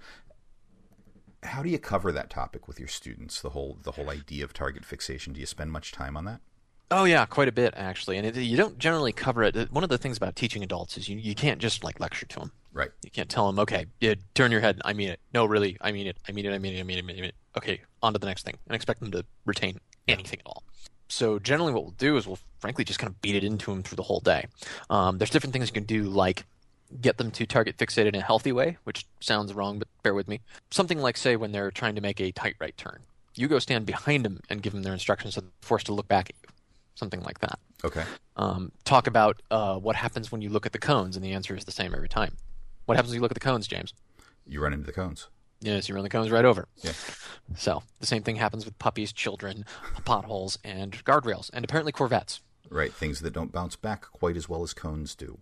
[1.43, 3.41] How do you cover that topic with your students?
[3.41, 5.33] The whole the whole idea of target fixation.
[5.33, 6.41] Do you spend much time on that?
[6.89, 8.17] Oh yeah, quite a bit actually.
[8.17, 9.71] And it, you don't generally cover it.
[9.71, 12.39] One of the things about teaching adults is you you can't just like lecture to
[12.39, 12.51] them.
[12.73, 12.91] Right.
[13.03, 14.81] You can't tell them, okay, yeah, turn your head.
[14.85, 15.19] I mean it.
[15.33, 16.17] No, really, I mean it.
[16.27, 16.53] I mean it.
[16.53, 16.79] I mean it.
[16.79, 17.01] I mean it.
[17.01, 17.35] I mean it.
[17.55, 20.63] Okay, on to the next thing, and expect them to retain anything at all.
[21.09, 23.83] So generally, what we'll do is we'll frankly just kind of beat it into them
[23.83, 24.47] through the whole day.
[24.89, 26.45] Um, there's different things you can do, like
[27.01, 30.27] get them to target fixate in a healthy way, which sounds wrong, but bear with
[30.27, 30.41] me.
[30.71, 33.01] Something like, say, when they're trying to make a tight right turn,
[33.35, 36.07] you go stand behind them and give them their instructions, so they're forced to look
[36.07, 36.49] back at you.
[36.95, 37.59] Something like that.
[37.83, 38.03] Okay.
[38.35, 41.55] Um, talk about uh, what happens when you look at the cones, and the answer
[41.55, 42.37] is the same every time.
[42.85, 43.93] What happens when you look at the cones, James?
[44.47, 45.27] You run into the cones.
[45.59, 46.67] Yes, you run the cones right over.
[46.83, 46.93] Yeah.
[47.55, 49.65] So the same thing happens with puppies, children,
[50.05, 52.41] potholes, and guardrails, and apparently Corvettes.
[52.69, 52.93] Right.
[52.93, 55.39] Things that don't bounce back quite as well as cones do.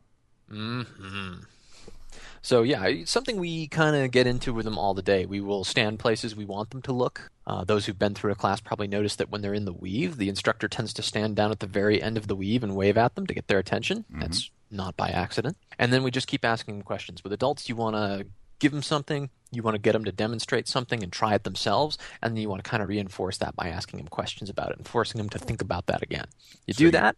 [2.41, 5.25] So yeah, it's something we kind of get into with them all the day.
[5.25, 7.31] We will stand places we want them to look.
[7.47, 10.17] Uh, those who've been through a class probably notice that when they're in the weave,
[10.17, 12.97] the instructor tends to stand down at the very end of the weave and wave
[12.97, 14.05] at them to get their attention.
[14.19, 15.58] That's not by accident.
[15.79, 17.23] And then we just keep asking them questions.
[17.23, 18.27] With adults, you want to
[18.60, 21.97] give them something, you want to get them to demonstrate something and try it themselves,
[22.21, 24.77] and then you want to kind of reinforce that by asking them questions about it
[24.77, 26.25] and forcing them to think about that again.
[26.65, 27.15] You do that,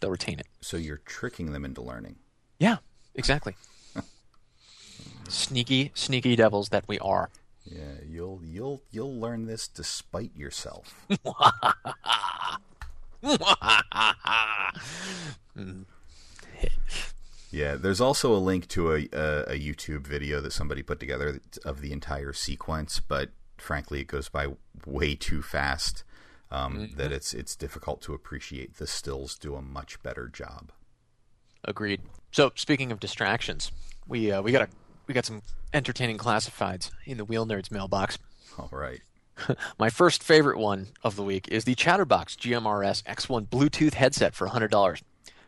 [0.00, 0.46] they'll retain it.
[0.60, 2.16] So you're tricking them into learning.
[2.60, 2.76] Yeah,
[3.16, 3.56] exactly.
[5.28, 7.30] sneaky, sneaky devils that we are.
[7.64, 10.94] Yeah, you'll you'll you'll learn this despite yourself.
[17.52, 21.40] Yeah, there's also a link to a, a a YouTube video that somebody put together
[21.64, 24.48] of the entire sequence, but frankly, it goes by
[24.86, 26.04] way too fast.
[26.52, 28.76] Um, That it's it's difficult to appreciate.
[28.76, 30.70] The stills do a much better job.
[31.64, 32.00] Agreed.
[32.32, 33.70] So speaking of distractions,
[34.06, 34.68] we uh, we got a
[35.06, 35.42] we got some
[35.72, 38.18] entertaining classifieds in the Wheel Nerds mailbox.
[38.58, 39.00] All right.
[39.78, 44.48] My first favorite one of the week is the Chatterbox GMRS X1 Bluetooth headset for
[44.48, 45.02] $100.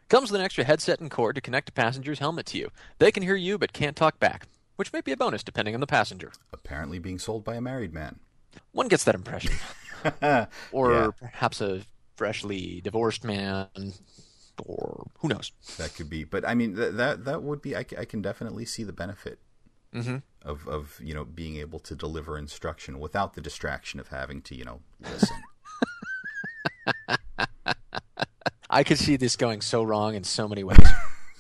[0.09, 2.71] Comes with an extra headset and cord to connect a passenger's helmet to you.
[2.99, 4.47] They can hear you but can't talk back,
[4.77, 6.33] which may be a bonus depending on the passenger.
[6.53, 8.19] Apparently, being sold by a married man.
[8.73, 9.53] One gets that impression.
[10.73, 11.11] or Yeah.
[11.21, 11.83] perhaps a
[12.17, 13.69] freshly divorced man,
[14.65, 15.53] or who knows?
[15.79, 17.75] That could be, but I mean th- that that would be.
[17.77, 19.39] I, c- I can definitely see the benefit
[19.95, 20.17] Mm-hmm.
[20.49, 24.55] of of you know being able to deliver instruction without the distraction of having to
[24.55, 25.37] you know listen.
[28.71, 30.79] I could see this going so wrong in so many ways.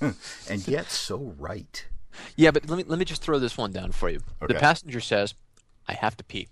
[0.51, 1.87] and yet so right.
[2.37, 4.21] yeah, but let me let me just throw this one down for you.
[4.43, 4.53] Okay.
[4.53, 5.35] The passenger says,
[5.89, 6.49] "I have to pee."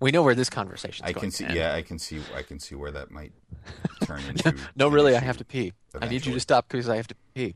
[0.00, 1.44] We know where this conversation is I can see.
[1.44, 1.54] end.
[1.54, 2.20] Yeah, I can see.
[2.34, 3.32] I can see where that might
[4.04, 4.54] turn into.
[4.74, 5.72] No, really, I have to pee.
[6.00, 7.54] I need you to stop because I have to pee.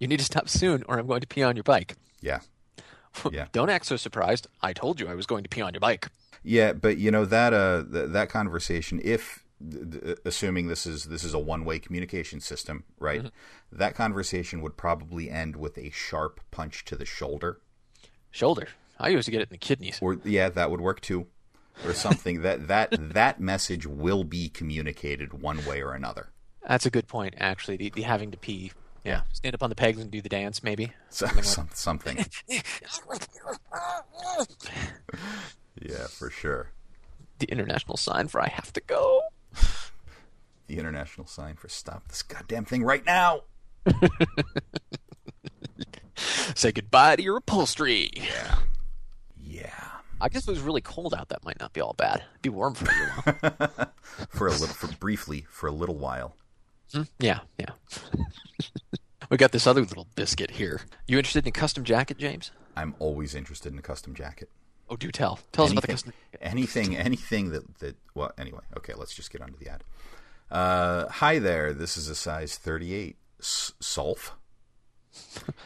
[0.00, 1.94] You need to stop soon, or I'm going to pee on your bike.
[2.20, 2.40] Yeah,
[3.30, 3.46] Yeah.
[3.52, 4.48] Don't act so surprised.
[4.60, 6.08] I told you I was going to pee on your bike.
[6.42, 9.44] yeah, but you know that uh th- that conversation, if
[10.24, 13.20] assuming this is this is a one way communication system, right?
[13.20, 13.78] Mm-hmm.
[13.78, 17.60] That conversation would probably end with a sharp punch to the shoulder,
[18.30, 18.68] Shoulder.
[18.98, 19.98] I used to get it in the kidneys.
[20.02, 21.26] or yeah, that would work too,
[21.84, 26.30] or something that that that message will be communicated one way or another.
[26.66, 27.76] That's a good point, actually.
[27.76, 28.72] The, the having to pee.
[29.04, 29.22] Yeah.
[29.32, 30.92] Stand up on the pegs and do the dance, maybe.
[31.10, 32.24] So, some, something.
[35.82, 36.70] Yeah, for sure.
[37.40, 39.22] The international sign for I have to go.
[40.66, 43.42] The international sign for stop this goddamn thing right now.
[46.16, 48.08] Say goodbye to your upholstery.
[48.14, 48.22] Yeah.
[48.24, 48.54] Yeah.
[50.24, 52.24] I guess if it was really cold out, that might not be all bad.
[52.30, 53.92] It'd be warm for a little while.
[54.30, 56.34] For a little, for briefly, for a little while.
[56.92, 57.02] Hmm?
[57.18, 57.70] Yeah, yeah.
[59.30, 60.80] we got this other little biscuit here.
[61.06, 62.52] You interested in a custom jacket, James?
[62.76, 64.48] I'm always interested in a custom jacket.
[64.88, 65.40] Oh, do tell.
[65.52, 66.12] Tell us about the custom.
[66.40, 67.96] anything, anything that that.
[68.14, 68.94] Well, anyway, okay.
[68.96, 69.84] Let's just get onto the ad.
[70.50, 71.74] Uh, hi there.
[71.74, 74.30] This is a size 38 S- Sulf.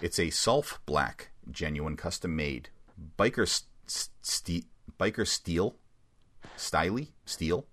[0.02, 2.70] It's a Sulf black, genuine, custom made
[3.18, 3.46] biker
[3.88, 4.66] st-
[4.98, 5.76] biker steel,
[6.56, 7.66] styly steel,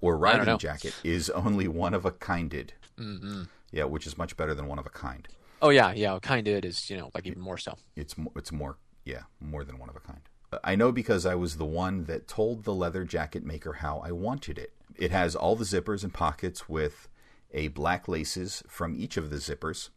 [0.00, 0.52] or I don't know.
[0.52, 2.74] riding jacket is only one of a kinded.
[2.98, 3.44] Mm-hmm.
[3.70, 5.26] Yeah, which is much better than one of a kind.
[5.62, 6.18] Oh yeah, yeah.
[6.20, 7.76] Kind of is, you know, like even more so.
[7.96, 10.20] It's it's more yeah more than one of a kind.
[10.62, 14.12] I know because I was the one that told the leather jacket maker how I
[14.12, 14.72] wanted it.
[14.96, 17.08] It has all the zippers and pockets with
[17.52, 19.88] a black laces from each of the zippers.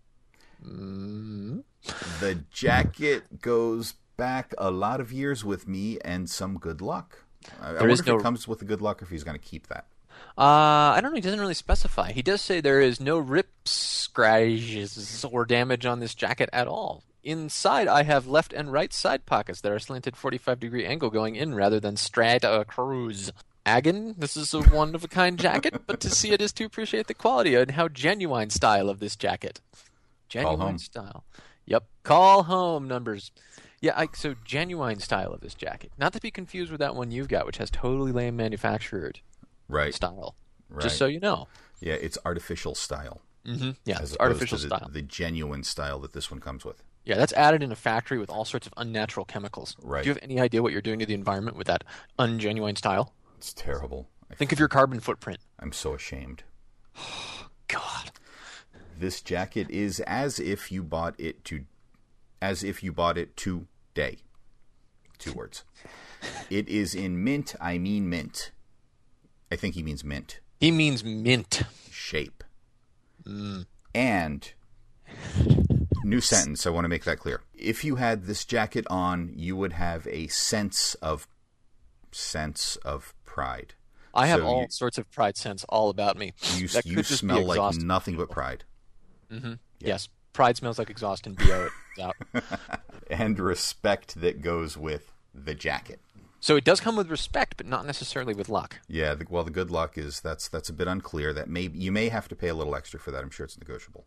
[2.20, 7.24] The jacket goes back a lot of years with me and some good luck.
[7.62, 9.24] I, I wonder is if no- it comes with the good luck or if he's
[9.24, 9.86] going to keep that.
[10.38, 11.16] Uh, I don't know.
[11.16, 12.12] He doesn't really specify.
[12.12, 17.04] He does say there is no rips, scratches or damage on this jacket at all.
[17.24, 21.36] Inside, I have left and right side pockets that are slanted 45 degree angle going
[21.36, 23.32] in rather than straight across.
[23.66, 26.66] Agon, this is a one of a kind jacket, but to see it is to
[26.66, 29.60] appreciate the quality and how genuine style of this jacket.
[30.30, 31.24] Genuine style.
[31.66, 31.86] Yep.
[32.04, 33.32] Call home numbers.
[33.86, 35.92] Yeah, I, so genuine style of this jacket.
[36.00, 39.20] Not to be confused with that one you've got, which has totally lame manufactured
[39.68, 39.94] Right.
[39.94, 40.36] style.
[40.70, 40.82] Right.
[40.82, 41.48] Just so you know.
[41.80, 43.72] Yeah, it's artificial style Mm-hmm.
[43.86, 44.90] Yeah, as it's artificial to the, style.
[44.92, 46.82] the genuine style that this one comes with.
[47.04, 49.76] Yeah, that's added in a factory with all sorts of unnatural chemicals.
[49.84, 50.02] Right.
[50.04, 51.84] Do you have any idea what you're doing to the environment with that
[52.18, 53.14] ungenuine style?
[53.38, 54.10] It's terrible.
[54.32, 55.42] I Think of your carbon footprint.
[55.60, 56.42] I'm so ashamed.
[56.98, 58.10] Oh, God.
[58.98, 61.66] This jacket is as if you bought it to
[62.42, 63.38] as if you bought it
[63.96, 64.18] today.
[65.18, 65.64] Two words.
[66.50, 68.52] It is in mint, I mean mint.
[69.52, 71.62] I think he means mint He means mint.
[71.90, 72.44] shape.
[73.24, 73.66] Mm.
[73.94, 74.52] And
[76.04, 77.42] new sentence, I want to make that clear.
[77.54, 81.28] If you had this jacket on, you would have a sense of
[82.12, 83.74] sense of pride.
[84.14, 86.34] I have So all you- sorts of pride sense all about me.
[86.56, 88.66] You, you smell like nothing but pride.
[89.32, 91.68] mm-hmm Yes, pride smells like exhaust and bo
[91.98, 92.16] it out.
[93.10, 96.00] And respect that goes with the jacket.
[96.40, 98.80] So it does come with respect, but not necessarily with luck.
[98.88, 101.32] Yeah, the, well, the good luck is that's that's a bit unclear.
[101.34, 103.24] That may you may have to pay a little extra for that.
[103.24, 104.06] I'm sure it's negotiable.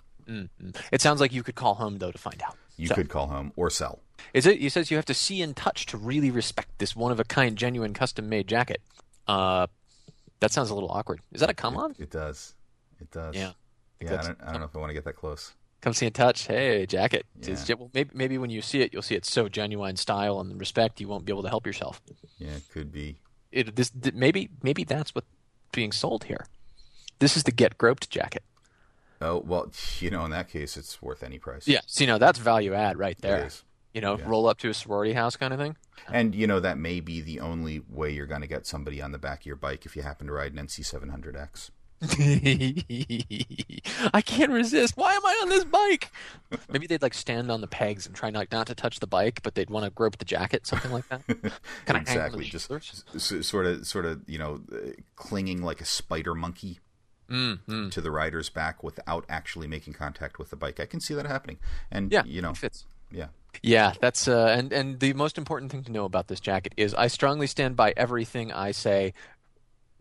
[0.92, 2.56] It sounds like you could call home though to find out.
[2.76, 4.00] You So- could call home or sell.
[4.34, 4.60] Is it?
[4.60, 7.24] He says you have to see and touch to really respect this one of a
[7.24, 8.82] kind, genuine, custom made jacket.
[9.28, 9.68] Uh,
[10.40, 11.20] that sounds a little awkward.
[11.32, 11.94] Is that a come on?
[11.98, 12.54] It does.
[13.00, 13.34] It does.
[13.36, 13.52] Yeah.
[14.00, 14.14] Yeah.
[14.20, 15.52] I don't, I don't know if I want to get that close.
[15.80, 16.46] Come see and touch.
[16.48, 17.24] Hey, jacket.
[17.40, 17.56] Yeah.
[17.78, 21.00] well, maybe maybe when you see it, you'll see it's so genuine style and respect,
[21.00, 22.02] you won't be able to help yourself.
[22.38, 23.20] Yeah, it could be.
[23.52, 25.28] It this maybe maybe that's what's
[25.72, 26.46] being sold here.
[27.20, 28.42] This is the get groped jacket.
[29.20, 29.70] Oh well,
[30.00, 31.68] you know, in that case, it's worth any price.
[31.68, 31.80] Yeah.
[31.86, 33.48] See, now that's value add right there.
[33.94, 34.24] You know, Yeah.
[34.28, 35.76] roll up to a sorority house kind of thing.
[36.12, 39.12] And you know that may be the only way you're going to get somebody on
[39.12, 41.70] the back of your bike if you happen to ride an NC700X.
[44.12, 44.96] I can't resist.
[44.96, 46.10] Why am I on this bike?
[46.70, 49.40] Maybe they'd like stand on the pegs and try not, not to touch the bike,
[49.42, 51.22] but they'd want to grope the jacket, something like that.
[51.26, 52.44] Kind of exactly.
[52.44, 52.70] Just
[53.14, 56.80] s- sort of, sort of, you know, uh, clinging like a spider monkey.
[57.30, 60.80] Mm, to the rider's back without actually making contact with the bike.
[60.80, 61.58] I can see that happening.
[61.90, 62.86] And Yeah, you know, it fits.
[63.12, 63.26] yeah.
[63.62, 66.94] Yeah, that's uh, and and the most important thing to know about this jacket is
[66.94, 69.12] I strongly stand by everything I say.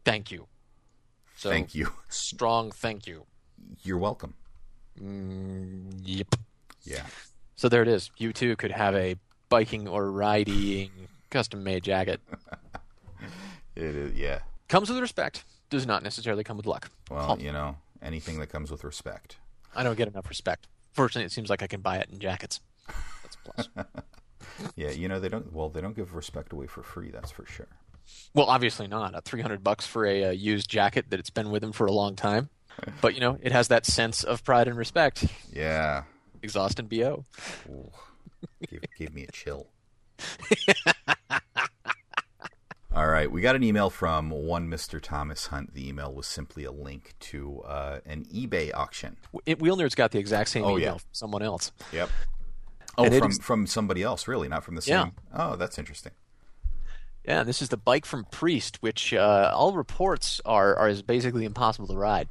[0.05, 0.47] Thank you.
[1.37, 1.91] So, Thank you.
[2.09, 3.25] Strong thank you.
[3.83, 4.33] You're welcome.
[4.99, 6.35] Mm, yep.
[6.83, 7.05] Yeah.
[7.55, 8.09] So there it is.
[8.17, 9.17] You too could have a
[9.49, 10.89] biking or riding
[11.29, 12.19] custom made jacket.
[13.75, 14.39] It is yeah.
[14.69, 16.89] Comes with respect, does not necessarily come with luck.
[17.11, 19.37] Well, you know, anything that comes with respect.
[19.75, 20.67] I don't get enough respect.
[20.93, 22.59] Fortunately, it seems like I can buy it in jackets.
[22.87, 23.69] That's a plus.
[24.75, 25.53] Yeah, you know they don't.
[25.53, 27.11] Well, they don't give respect away for free.
[27.11, 27.67] That's for sure.
[28.33, 29.15] Well, obviously not.
[29.17, 31.85] A three hundred bucks for a uh, used jacket that it's been with him for
[31.87, 32.49] a long time.
[33.01, 35.25] But you know, it has that sense of pride and respect.
[35.51, 36.03] Yeah.
[36.43, 37.25] Exhaust and bo.
[37.69, 37.91] Ooh.
[38.69, 39.67] gave, gave me a chill.
[42.95, 44.99] All right, we got an email from one Mr.
[44.99, 45.75] Thomas Hunt.
[45.75, 49.17] The email was simply a link to uh, an eBay auction.
[49.45, 50.91] It, Wheel Nerd's got the exact same Oh, email yeah.
[50.93, 51.71] from someone else.
[51.93, 52.09] Yep.
[52.97, 55.03] Oh, And from from somebody else, really, not from the Yeah.
[55.03, 55.11] same.
[55.31, 56.13] Oh, that's interesting.
[57.27, 61.43] Yeah, this is the bike from Priest, which uh, all reports are are is basically
[61.45, 62.29] impossible to ride.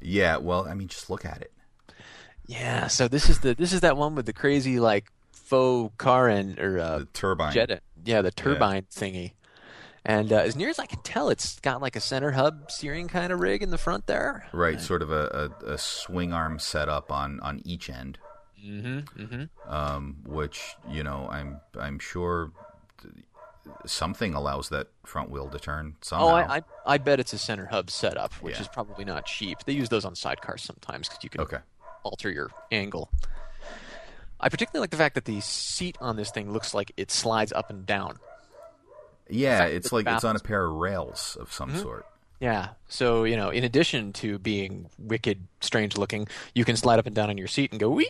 [0.00, 1.52] Yeah, well, I mean, just look at it.
[2.46, 6.28] Yeah, so this is the this is that one with the crazy like faux car
[6.28, 7.52] and or uh, The turbine.
[7.52, 7.82] jet.
[8.04, 9.32] Yeah, the turbine thingy.
[10.04, 13.08] And uh, as near as I can tell, it's got like a center hub steering
[13.08, 14.46] kind of rig in the front there.
[14.52, 18.18] Right, sort of a, a, a swing arm setup on, on each end,
[18.64, 19.20] Mm-hmm.
[19.22, 19.72] Mm-hmm.
[19.72, 22.52] um, which you know I'm I'm sure
[23.84, 26.26] something allows that front wheel to turn somehow.
[26.26, 28.62] Oh, I, I I bet it's a center hub setup, which Yeah.
[28.62, 29.58] is probably not cheap.
[29.66, 31.58] They use those on sidecars sometimes because you can Okay.
[32.02, 33.10] alter your angle.
[34.38, 37.52] I particularly like the fact that the seat on this thing looks like it slides
[37.52, 38.18] up and down.
[39.28, 41.74] Yeah, it's like it's on a pair of rails of Mm-hmm.
[41.74, 42.06] some sort.
[42.38, 42.68] Yeah.
[42.86, 47.14] So, you know, in addition to being wicked, strange looking, you can slide up and
[47.16, 48.08] down on your seat and go wee.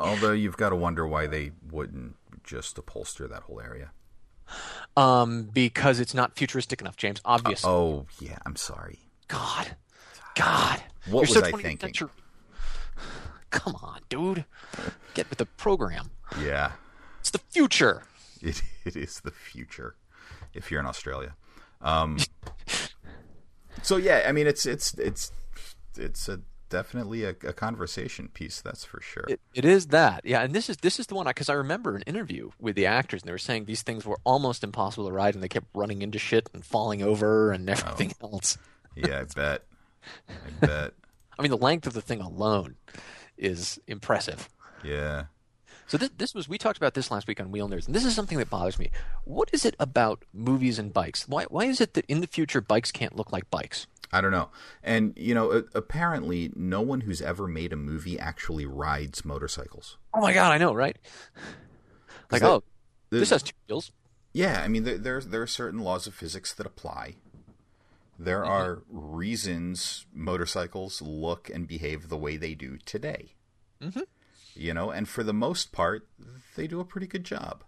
[0.00, 3.90] Although you've got to wonder why they wouldn't just upholster that whole area.
[4.96, 7.20] Um, because it's not futuristic enough, James.
[7.24, 7.70] Obviously.
[7.70, 8.98] Oh yeah, I'm sorry.
[9.28, 9.76] God.
[10.34, 10.82] God.
[11.06, 12.08] What You're was I thinking?
[13.50, 14.44] Come on, dude.
[15.14, 16.10] Get with the program.
[16.42, 16.72] Yeah,
[17.20, 18.02] It's the future.
[18.42, 19.94] it it is the future.
[20.54, 21.34] If you're in Australia,
[21.80, 22.18] um,
[23.82, 25.32] so yeah, I mean it's it's it's
[25.96, 28.60] it's a definitely a, a conversation piece.
[28.60, 29.24] That's for sure.
[29.28, 30.42] It, it is that, yeah.
[30.42, 33.22] And this is this is the one because I remember an interview with the actors,
[33.22, 36.02] and they were saying these things were almost impossible to ride, and they kept running
[36.02, 37.72] into shit and falling over and oh.
[37.72, 38.58] everything else.
[38.96, 39.64] yeah, I bet.
[40.28, 40.94] I bet.
[41.38, 42.76] I mean, the length of the thing alone
[43.36, 44.48] is impressive.
[44.82, 45.24] Yeah.
[45.86, 48.04] So this, this was we talked about this last week on Wheel Nerds, and this
[48.04, 48.90] is something that bothers me.
[49.24, 51.26] What is it about movies and bikes?
[51.26, 53.86] Why why is it that in the future bikes can't look like bikes?
[54.12, 54.48] I don't know.
[54.82, 59.98] And you know, apparently, no one who's ever made a movie actually rides motorcycles.
[60.14, 60.96] Oh my god, I know, right?
[62.30, 62.62] Like, that- oh,
[63.10, 63.90] this has two wheels.
[64.32, 67.16] Yeah, I mean, there there, there are certain laws of physics that apply.
[68.18, 68.50] There Mm-hmm.
[68.50, 73.34] are reasons motorcycles look and behave the way they do today.
[73.80, 74.02] Mhm.
[74.54, 76.08] You know, and for the most part,
[76.56, 77.62] they do a pretty good job.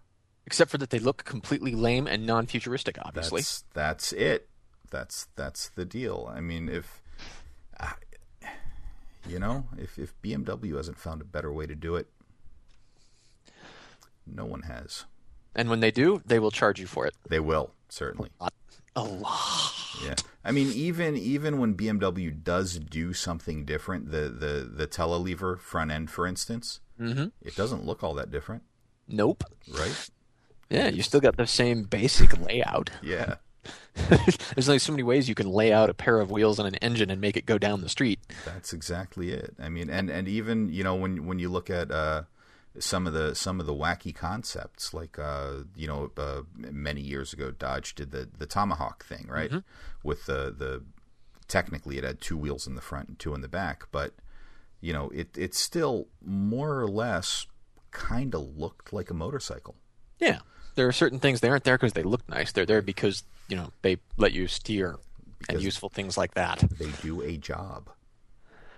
[0.45, 2.97] Except for that they look completely lame and non-futuristic.
[3.01, 4.49] Obviously, That's that's it.
[4.91, 6.29] That's that's the deal.
[6.31, 7.01] I mean, if
[9.27, 12.07] you know, if if BMW hasn't found a better way to do it,
[14.25, 15.05] no one has.
[15.55, 17.15] and when they do, they will charge you for it.
[17.29, 18.29] They will certainly.
[18.39, 18.53] lot.
[18.95, 19.71] A lot.
[20.03, 25.57] Yeah, I mean, even even when BMW does do something different, the the the telelever
[25.59, 27.27] front end, for instance, Mm-hmm.
[27.41, 28.61] it doesn't look all that different,
[29.07, 29.43] Nope.
[29.73, 30.09] right?
[30.69, 32.89] Yeah, you still got the same basic layout.
[33.01, 33.35] Yeah,
[34.09, 36.75] There's only so many ways you can lay out a pair of wheels on an
[36.75, 38.19] engine and make it go down the street.
[38.45, 39.53] that's exactly it.
[39.59, 42.23] I mean, and and even you know when when you look at uh,
[42.79, 47.33] some of the some of the wacky concepts, like uh, you know, uh, many years
[47.33, 49.51] ago, Dodge did the the Tomahawk thing, right?
[50.03, 50.83] With the the
[51.47, 54.13] technically it had two wheels in the front and two in the back, but
[54.79, 57.45] you know, it it still more or less
[57.91, 59.75] kind of looked like a motorcycle.
[60.19, 60.39] Yeah.
[60.75, 62.51] There are certain things they aren't there because they look nice.
[62.51, 64.97] They're there because, you know, they let you steer
[65.49, 66.63] and useful things like that.
[66.79, 67.89] They do a job.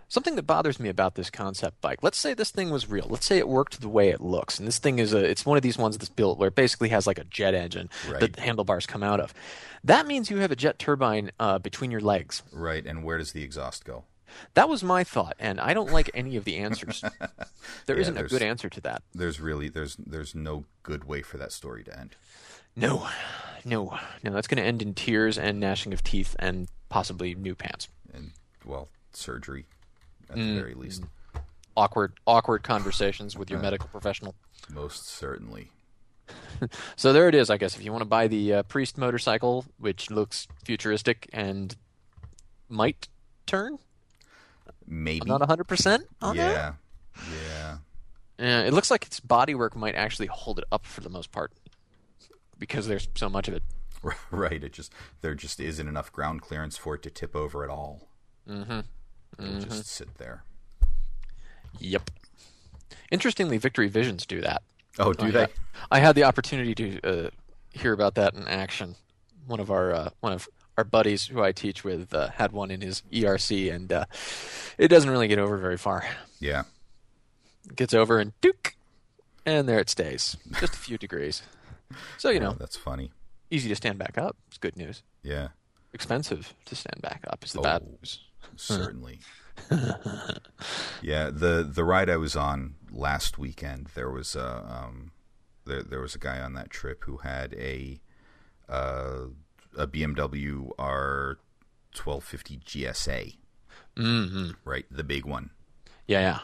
[0.09, 2.03] Something that bothers me about this concept bike.
[2.03, 3.07] Let's say this thing was real.
[3.09, 4.59] Let's say it worked the way it looks.
[4.59, 6.89] And this thing is a it's one of these ones that's built where it basically
[6.89, 8.19] has like a jet engine Right.
[8.19, 9.33] that the handlebars come out of.
[9.83, 12.43] That means you have a jet turbine uh, between your legs.
[12.51, 14.03] Right, and where does the exhaust go?
[14.53, 17.03] That was my thought, and I don't like any of the answers.
[17.86, 19.03] There Yeah, not a good answer to that.
[19.13, 22.15] There's really there's there's no good way for that story to end.
[22.75, 23.07] No,
[23.63, 24.34] no, no.
[24.34, 27.88] That's going to end in tears and gnashing of teeth and possibly new pants.
[28.13, 28.31] And
[28.65, 29.65] well, surgery
[30.29, 31.03] at the very least.
[31.75, 34.36] Awkward, awkward conversations with your medical professional.
[34.69, 35.69] Most certainly.
[36.95, 37.49] So there it is.
[37.49, 41.75] I guess if you want to buy the uh, Priest motorcycle, which looks futuristic and
[42.69, 43.09] might
[43.45, 43.79] turn,
[44.93, 45.21] Maybe.
[45.23, 46.51] I'm not 100 percent on that.
[46.51, 46.73] yeah.
[47.31, 47.77] Yeah.
[48.39, 51.51] Yeah, it looks like its bodywork might actually hold it up for the most part
[52.57, 53.63] because there's so much of it.
[54.31, 54.61] Right.
[54.63, 54.91] It just
[55.21, 58.09] there just isn't enough ground clearance for it to tip over at all.
[58.49, 58.79] Mm-hmm.
[59.39, 60.43] It'll just sit there.
[61.79, 62.11] Yep.
[63.11, 64.61] Interestingly, Victory Visions do that.
[64.99, 65.39] Oh, do I they?
[65.41, 65.51] had-
[65.89, 67.29] I had the opportunity to uh,
[67.71, 68.95] hear about that in action.
[69.47, 70.47] One of our uh, one of
[70.78, 74.05] our buddies who I teach with uh, had one in his ERC, and uh,
[74.78, 76.03] it doesn't really get over very far.
[76.39, 76.63] Yeah.
[77.69, 78.76] It gets over and duke,
[79.45, 81.43] and there it stays, just a few degrees.
[82.17, 83.11] So you know, Oh, that's funny.
[83.51, 84.36] easy to stand back up.
[84.47, 85.03] It's good news.
[85.21, 85.49] Yeah.
[85.93, 87.89] Expensive to stand back up is the bad Oh.
[87.99, 88.19] news.
[88.55, 89.19] Certainly.
[91.01, 95.11] yeah, the the ride I was on last weekend, there was a um,
[95.65, 97.99] there there was a guy on that trip who had a
[98.67, 99.26] uh,
[99.78, 101.38] a BMW R
[101.93, 103.36] twelve fifty GSA,
[103.97, 104.51] Mm-hmm.
[104.65, 105.51] right, the big one.
[106.07, 106.39] Yeah, yeah.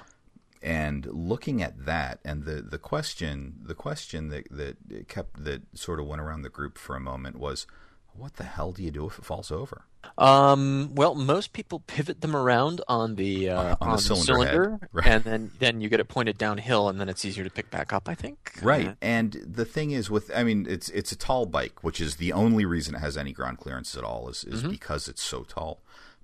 [0.62, 6.00] And looking at that, and the, the question the question that that kept that sort
[6.00, 7.66] of went around the group for a moment was,
[8.14, 9.86] what the hell do you do if it falls over?
[10.18, 15.08] Um, well, most people pivot them around on the uh, On the cylinder head, right.
[15.08, 17.94] and then then you get it pointed downhill, and then it's easier to pick back
[17.94, 18.10] up.
[18.10, 18.60] I think.
[18.62, 18.96] Right.
[19.02, 22.34] And the thing is with I mean it's it's a tall bike, which is the
[22.34, 25.82] only reason it has any ground clearance at all is is because it's so tall.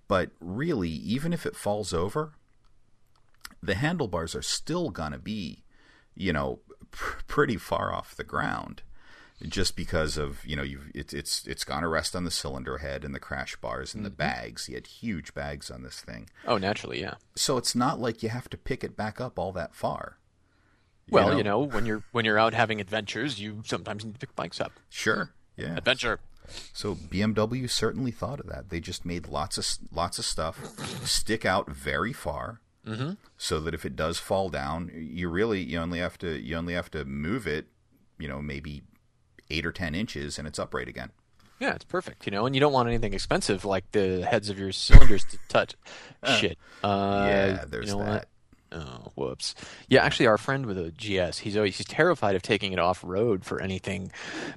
[0.07, 2.33] But really, even if it falls over,
[3.63, 5.63] the handlebars are still going to be,
[6.15, 6.59] you know,
[6.91, 8.83] pr- pretty far off the ground
[9.43, 12.77] just because of, you know, you've it's it's it's going to rest on the cylinder
[12.79, 14.69] head and the crash bars and the bags.
[14.69, 16.29] You had huge bags on this thing.
[16.47, 17.15] oh, naturally, yeah.
[17.35, 20.17] So it's not like you have to pick it back up all that far.
[21.09, 21.37] Well, know?
[21.37, 24.59] you know, when you're when you're out having adventures, you sometimes need to pick bikes
[24.61, 24.71] up.
[24.89, 25.31] Sure.
[25.57, 25.75] Yeah.
[25.77, 26.19] Adventure.
[26.73, 28.69] So BMW certainly thought of that.
[28.69, 30.59] They just made lots of lots of stuff
[31.05, 33.13] stick out very far, Mm-hmm.
[33.35, 36.73] so that if it does fall down, you really you only have to you only
[36.75, 37.65] have to move it,
[38.19, 38.83] you know, maybe
[39.49, 41.11] eight or ten inches, and it's upright again.
[41.59, 42.25] Yeah, it's perfect.
[42.25, 45.37] You know, and you don't want anything expensive like the heads of your cylinders to
[45.47, 45.75] touch.
[46.37, 46.57] Shit.
[46.83, 48.27] Uh, yeah, there's you know that.
[48.71, 48.81] What?
[48.81, 49.55] Oh, whoops.
[49.87, 53.03] Yeah, actually, our friend with a GS, he's always he's terrified of taking it off
[53.05, 54.11] road for anything.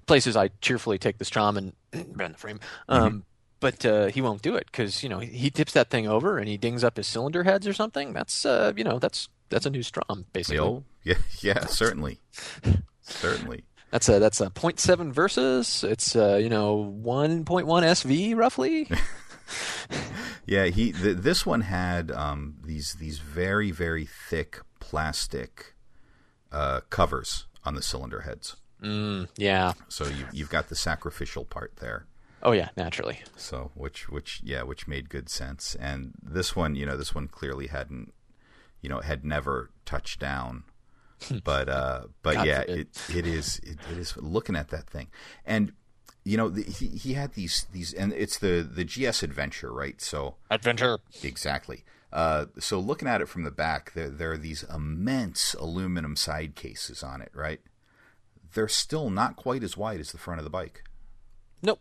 [0.07, 1.73] Places I cheerfully take the Strom and
[2.17, 2.59] bend the frame.
[2.89, 3.25] Um,
[3.61, 6.49] But uh, he won't do it because you know he, tips that thing over and
[6.49, 8.13] he dings up his cylinder heads or something.
[8.13, 10.59] That's uh, you know that's that's a new Strom basically.
[11.05, 12.19] Yeah, yeah, certainly,
[13.03, 13.65] certainly.
[13.91, 15.89] That's a that's a 0.7 Versys.
[15.89, 18.89] It's uh, you know 1.1 SV roughly.
[20.49, 25.75] Yeah, he th- this one had um, these these very very thick plastic
[26.51, 28.57] uh, covers on the cylinder heads.
[28.83, 29.75] mm, yeah.
[29.89, 32.07] So you, you've got the sacrificial part there.
[32.43, 33.21] Oh yeah, naturally.
[33.37, 35.75] So which which yeah, which made good sense.
[35.75, 38.15] And this one, you know, this one clearly hadn't,
[38.81, 40.65] you know, had never touched down.
[41.45, 45.09] But uh, but yeah, it it is it, it is looking at that thing,
[45.45, 45.73] and
[46.25, 50.01] you know the, he he had these these and it's the the GS Adventure, right?
[50.01, 50.99] So Adventure.
[51.23, 51.85] exactly.
[52.13, 56.55] Uh, so looking at it from the back, there there are these immense aluminum side
[56.55, 57.61] cases on it, right?
[58.55, 60.83] They're still not quite as wide as the front of the bike
[61.63, 61.81] Nope.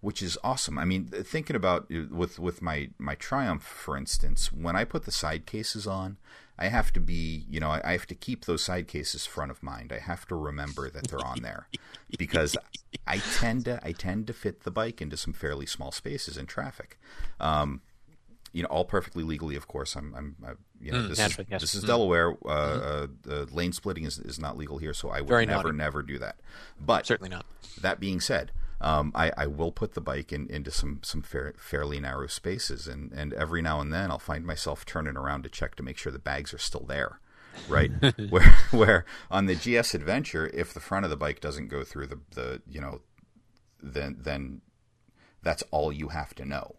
[0.00, 0.78] which is awesome.
[0.78, 5.04] I mean, thinking about uh, with with my my Triumph, for instance, when I put
[5.04, 6.16] the side cases on,
[6.58, 9.50] I have to be, you know, I, I have to keep those side cases front
[9.50, 9.92] of mind.
[9.92, 11.68] I have to remember that they're on there
[12.18, 12.56] because
[13.06, 16.46] I tend to I tend to fit the bike into some fairly small spaces in
[16.46, 16.98] traffic.
[17.40, 17.80] Um,
[18.52, 19.96] you know, all perfectly legally, of course.
[19.96, 20.50] I'm, I'm, I,
[20.80, 21.60] you know, Mm, this is yes.
[21.60, 21.86] this is Mm.
[21.88, 22.36] Delaware.
[22.44, 25.64] Uh, uh, uh, lane splitting is, is not legal here, so I would Very never,
[25.72, 25.76] naughty.
[25.78, 26.36] never do that.
[26.80, 27.46] But Certainly not.
[27.80, 31.54] that being said, um, I, I will put the bike in, into some some fair,
[31.56, 35.48] fairly narrow spaces, and, and every now and then I'll find myself turning around to
[35.48, 37.20] check to make sure the bags are still there,
[37.68, 37.90] right?
[38.30, 42.08] where where on the GS Adventure, if the front of the bike doesn't go through
[42.08, 43.00] the, the you know,
[43.82, 44.60] then then
[45.42, 46.76] that's all you have to know.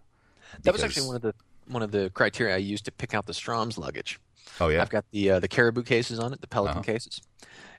[0.63, 1.33] That was actually one of the
[1.67, 4.19] one of the criteria I used to pick out the Strom's luggage.
[4.59, 6.83] Oh yeah, I've got the uh, the Caribou cases on it, the Pelican Uh-huh.
[6.83, 7.21] cases,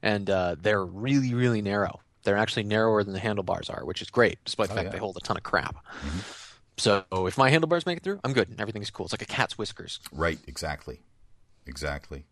[0.03, 2.01] and uh, they're really really narrow.
[2.27, 4.91] They're actually narrower than the handlebars are, which is great, despite the Oh, fact yeah.
[4.93, 5.77] they hold a ton of crap.
[5.77, 6.19] Mm-hmm.
[6.77, 8.49] So if my handlebars make it through, I'm good.
[8.49, 9.07] And everything's cool.
[9.07, 10.01] It's like a cat's whiskers.
[10.13, 11.01] Right, exactly,
[11.67, 12.27] exactly.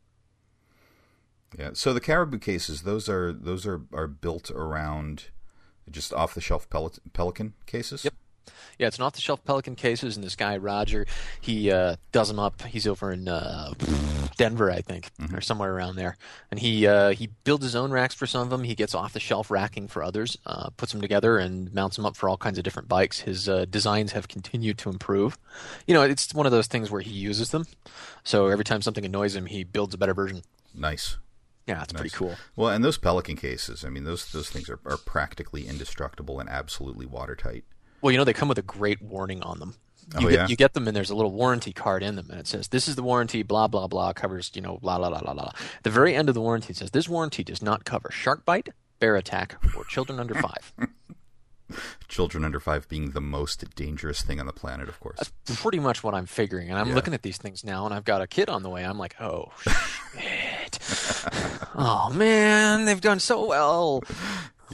[1.59, 1.70] Yeah.
[1.74, 5.26] So the caribou cases, those are those are are built around
[5.90, 8.05] just off the shelf Pelican cases.
[8.05, 8.14] Yep.
[8.78, 11.07] Yeah, it's an off-the-shelf Pelican cases, and this guy Roger,
[11.40, 12.62] he uh, does them up.
[12.62, 13.72] He's over in uh,
[14.36, 16.16] Denver, I think, or somewhere around there,
[16.51, 18.64] and he uh, he builds his own racks for some of them.
[18.64, 22.28] He gets off-the-shelf racking for others, uh, puts them together, and mounts them up for
[22.28, 23.20] all kinds of different bikes.
[23.20, 25.38] His uh, designs have continued to improve.
[25.86, 27.66] You know, it's one of those things where he uses them,
[28.24, 30.42] so every time something annoys him, he builds a better version.
[30.74, 31.18] Nice.
[31.66, 32.34] Yeah, it's pretty cool.
[32.57, 36.47] Well, and those Pelican cases, I mean, those those things are, are practically indestructible and
[36.49, 37.64] absolutely watertight.
[38.05, 39.76] Well, you know, they come with a great warning on them.
[40.14, 40.46] Oh, you Oh, get, yeah?
[40.48, 42.86] You get them, and there's a little warranty card in them, and it says, "This
[42.86, 45.52] is the warranty." Blah blah blah covers, you know, blah blah blah blah blah.
[45.84, 48.68] The very end of the warranty says, "This warranty does not cover shark bite,
[49.00, 50.74] bear attack, or children under five."
[52.09, 55.16] Children under five being the most dangerous thing on the planet, of course.
[55.16, 56.94] That's pretty much what I'm figuring, and I'm Yeah.
[56.94, 58.84] looking at these things now, and I've got a kid on the way.
[58.84, 59.50] I'm like, "Oh
[60.12, 60.78] shit!
[61.74, 64.02] oh man, they've done so well.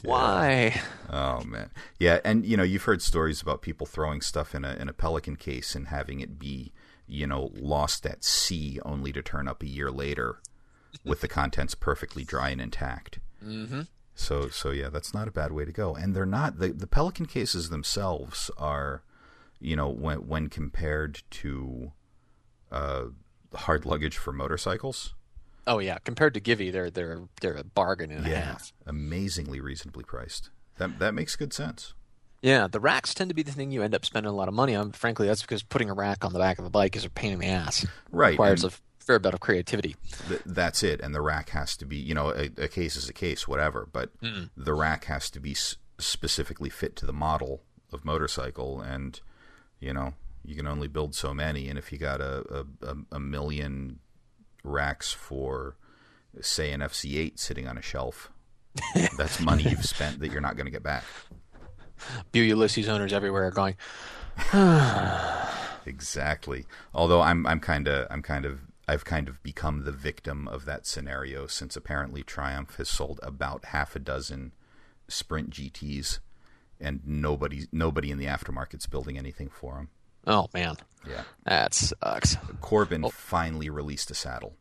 [0.03, 1.69] Why?" Oh man,
[1.99, 4.93] yeah, and you know you've heard stories about people throwing stuff in a in a
[4.93, 6.71] pelican case and having it be
[7.07, 10.39] you know lost at sea only to turn up a year later
[11.03, 13.19] with the contents perfectly dry and intact.
[13.43, 13.81] Mm-hmm.
[14.15, 15.95] So so yeah, that's not a bad way to go.
[15.95, 19.03] And they're not the the pelican cases themselves are,
[19.59, 21.91] you know, when when compared to
[22.71, 23.05] uh,
[23.53, 25.13] hard luggage for motorcycles,
[25.67, 28.73] Oh yeah, compared to Givi, they're they're they're a bargain and a half.
[28.87, 30.49] amazingly reasonably priced.
[30.77, 31.93] That that makes good sense.
[32.41, 34.55] Yeah, the racks tend to be the thing you end up spending a lot of
[34.55, 34.91] money on.
[34.93, 37.33] Frankly, that's because putting a rack on the back of a bike is a pain
[37.33, 37.85] in the ass.
[38.11, 39.95] Right, requires and- a fair bit of creativity.
[40.27, 41.01] Th- that's it.
[41.01, 43.87] And the rack has to be, you know, a, a case is a case, whatever.
[43.91, 44.09] But
[44.57, 47.61] the rack has to be s- specifically fit to the model
[47.93, 49.19] of motorcycle, and
[49.79, 51.67] you know, you can only build so many.
[51.69, 53.99] And if you got a, a, a million
[54.63, 55.75] racks for,
[56.41, 58.31] say, an FC8 sitting on a shelf,
[59.17, 61.03] that's money you've spent that you're not going to get back.
[62.31, 63.75] Bu Ulysses owners everywhere are going.
[65.85, 66.65] Exactly.
[66.93, 70.65] Although I'm I'm kind of I'm kind of I've kind of become the victim of
[70.65, 74.53] that scenario since apparently Triumph has sold about half a dozen
[75.07, 76.19] Sprint GTs,
[76.79, 79.89] and nobody nobody in the aftermarket's building anything for them.
[80.27, 80.75] Oh man,
[81.07, 81.23] Yeah.
[81.45, 82.37] that sucks.
[82.61, 84.55] Corbin finally released a saddle.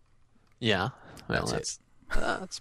[0.58, 0.90] Yeah,
[1.28, 1.54] well, That's it.
[1.54, 1.78] that's
[2.10, 2.60] that's.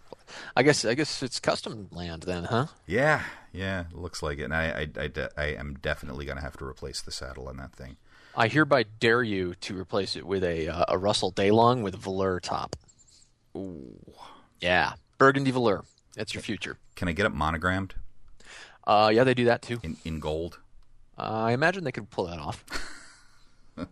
[0.55, 2.67] I guess I guess it's custom land then, huh?
[2.85, 4.43] Yeah, yeah, looks like it.
[4.43, 4.65] And I
[4.97, 7.73] I, I, de- I am definitely going to have to replace the saddle on that
[7.73, 7.97] thing.
[8.35, 11.97] I hereby dare you to replace it with a uh, a Russell Daylong with a
[11.97, 12.75] velour top.
[13.57, 14.13] Ooh.
[14.61, 15.83] Yeah, burgundy velour.
[16.15, 16.77] That's your future.
[16.95, 17.95] Can I get it monogrammed
[18.85, 19.79] Uh, yeah, they do that too.
[19.83, 20.59] in, in gold?
[21.19, 22.63] Uh, I imagine they could pull that off.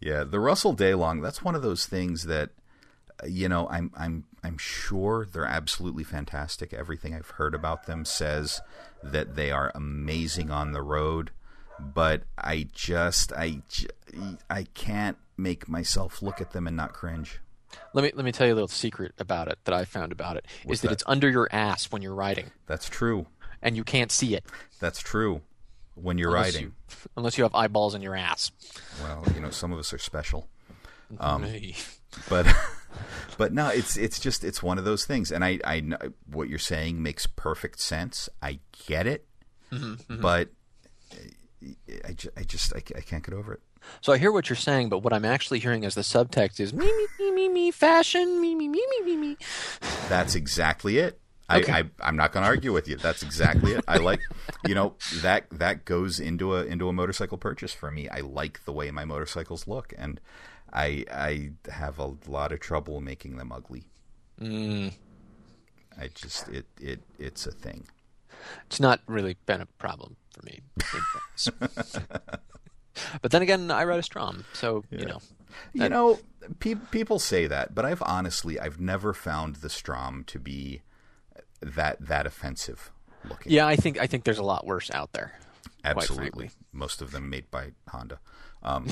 [0.00, 2.50] Yeah, the Russell Daylong, that's one of those things that
[3.26, 6.72] you know, I'm I'm I'm sure they're absolutely fantastic.
[6.72, 8.60] Everything I've heard about them says
[9.02, 11.32] that they are amazing on the road,
[11.80, 13.62] but I just I
[14.48, 17.40] I can't make myself look at them and not cringe.
[17.92, 20.36] Let me let me tell you a little secret about it that I found about
[20.36, 20.92] it is What's that, that?
[20.92, 23.26] it's under your ass when you're riding, That's true.
[23.60, 24.44] and you can't see it
[24.78, 25.40] That's true.
[26.00, 26.62] When you're unless riding.
[26.68, 26.72] you,
[27.16, 28.50] unless you have eyeballs in your ass.
[29.02, 30.48] Well, you know, some of us are special.
[31.18, 31.46] Um,
[32.28, 32.46] but
[33.38, 35.82] but no it's it's just it's one of those things and i i
[36.30, 39.26] what you're saying makes perfect sense i get it
[40.08, 40.48] but
[42.04, 43.60] I, I just I, I can't get over it
[44.00, 46.72] So I hear what you're saying, but what I'm actually hearing as the subtext is
[46.74, 49.36] me me me me me fashion me me me me me me.
[50.08, 51.20] that's exactly it
[51.50, 51.72] Okay.
[51.72, 52.96] I, I i'm not going to argue with you.
[52.96, 53.84] That's exactly it.
[53.88, 54.20] I like
[54.66, 58.08] you know that that goes into a into a motorcycle purchase for me.
[58.08, 60.20] I like the way my motorcycles look and
[60.72, 63.84] i i have a lot of trouble making them ugly.
[64.40, 64.92] Mm,
[65.98, 67.86] i just it it it's a thing.
[68.66, 70.60] It's not really been a problem for me.
[73.22, 75.18] but then again, I ride a Strom, so you know.
[75.72, 76.20] You know,
[76.60, 80.82] pe- people say that, but I've honestly I've never found the Strom to be
[81.60, 82.90] that that offensive
[83.28, 83.52] looking.
[83.52, 85.38] Yeah, I think I think there's a lot worse out there.
[85.84, 86.50] absolutely.
[86.72, 88.18] Most of them made by Honda,
[88.62, 88.88] um,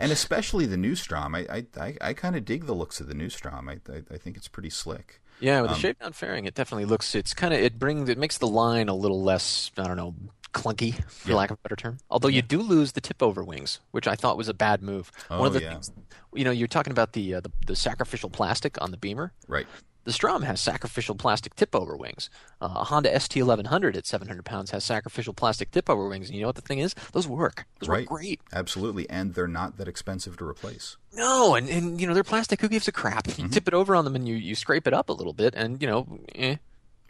[0.00, 1.34] and especially the new Strom.
[1.34, 3.68] I I, I, I kind of dig the looks of the new Strom.
[3.68, 5.20] I, I I think it's pretty slick.
[5.40, 7.14] Yeah, Um, with the shape down fairing, it definitely looks.
[7.14, 9.70] It's kind of it brings it makes the line a little less.
[9.76, 10.14] I don't know,
[10.52, 11.36] clunky for Yeah.
[11.36, 11.98] lack of a better term.
[12.10, 15.10] Although you do lose the tip over wings, which I thought was a bad move.
[15.28, 15.70] One Oh, of the yeah.
[15.72, 15.90] things,
[16.32, 19.32] you know, you're talking about the, uh, the the sacrificial plastic on the Beamer.
[19.48, 19.66] Right.
[20.04, 22.28] The Strom has sacrificial plastic tip over wings.
[22.60, 26.42] Uh, a Honda ST1100 at 700 pounds has sacrificial plastic tip over wings, and you
[26.42, 26.94] know what the thing is?
[27.12, 27.64] Those work.
[27.80, 28.00] Those Right.
[28.10, 28.40] work great.
[28.52, 30.96] Absolutely, and they're not that expensive to replace.
[31.14, 32.60] No, and, and you know they're plastic.
[32.60, 33.24] Who gives a crap?
[33.26, 33.42] Mm-hmm.
[33.42, 35.54] You tip it over on them and you, you scrape it up a little bit,
[35.54, 36.56] and you know, eh,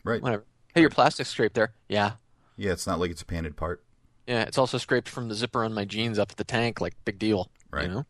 [0.04, 0.22] Right.
[0.22, 0.44] whatever.
[0.74, 1.72] Hey, your plastic scrape there.
[1.88, 2.12] Yeah,
[2.56, 3.82] Yeah, it's not like it's a painted part.
[4.26, 6.94] Yeah, it's also scraped from the zipper on my jeans up at the tank, like
[7.04, 7.50] big deal.
[7.70, 7.86] Right.
[7.86, 8.06] You know,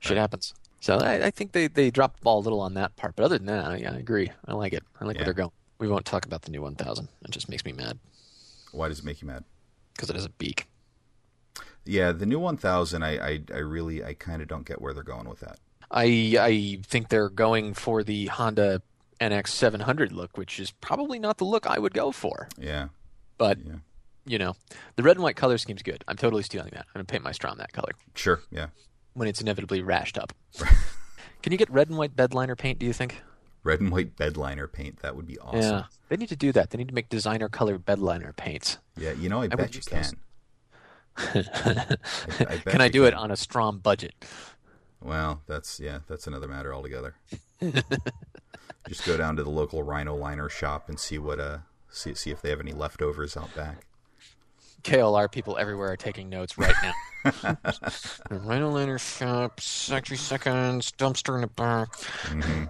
[0.00, 0.54] shit happens.
[0.84, 3.24] So I, I think they they dropped the ball a little on that part, but
[3.24, 4.30] other than that, yeah, I agree.
[4.46, 4.82] I like it.
[5.00, 5.20] I like Yeah.
[5.20, 5.50] where they're going.
[5.78, 7.08] We won't talk about the new 1000.
[7.24, 7.98] It just makes me mad
[8.70, 9.44] Why does it make you mad?
[9.94, 10.66] because it has a beak.
[11.86, 15.02] Yeah, the new 1000, I, I, I really, I kind of don't get where they're
[15.02, 15.58] going with that.
[15.90, 18.82] I I think they're going for the Honda
[19.22, 22.48] NX 700 look, which is probably not the look I would go for.
[22.58, 22.88] Yeah,
[23.38, 23.76] But yeah,
[24.26, 24.54] you know,
[24.96, 26.04] the red and white color scheme's good.
[26.08, 26.84] I'm totally stealing that.
[26.88, 28.66] I'm gonna paint my Strom that color sure, yeah.
[29.14, 30.32] When it's inevitably rashed up.
[31.42, 32.78] Can you get red and white bedliner paint?
[32.78, 33.22] Do you think?
[33.62, 35.60] Red and white bedliner paint, that would be awesome.
[35.60, 36.70] Yeah, they need to do that.
[36.70, 38.78] They need to make designer color bedliner paints.
[38.96, 40.04] Yeah, you know, I, would bet you can.
[41.16, 41.86] I,
[42.48, 44.14] I Can I do it on a strong budget?
[45.00, 47.14] Well, that's yeah, that's another matter altogether.
[48.88, 51.58] Just go down to the local Rhino Liner shop and see what uh
[51.90, 53.86] see see if they have any leftovers out back.
[54.84, 56.92] KLR people everywhere are taking notes right now.
[58.30, 61.88] Rhino Liner shop, 60 seconds, dumpster in the back.
[62.26, 62.64] Mm-hmm.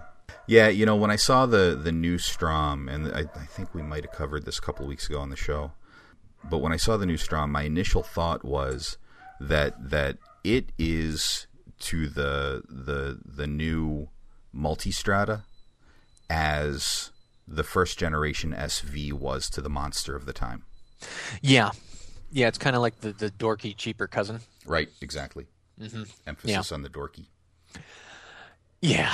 [0.47, 3.81] Yeah, you know, when I saw the the new Strom, and I, I think we
[3.81, 5.71] might have covered this a couple weeks ago on the show,
[6.43, 8.97] but when I saw the new Strom, my initial thought was
[9.39, 11.47] that that it is
[11.79, 14.09] to the the the new
[14.55, 15.43] Multistrada
[16.29, 17.11] as
[17.47, 20.63] the first generation SV was to the monster of the time.
[21.41, 21.71] Yeah.
[22.31, 24.39] Yeah, it's kind of like the, the dorky, cheaper cousin.
[24.65, 25.47] Right, exactly.
[25.79, 26.03] Mm-hmm.
[26.27, 27.27] Emphasis on the dorky.
[28.81, 29.11] Yeah,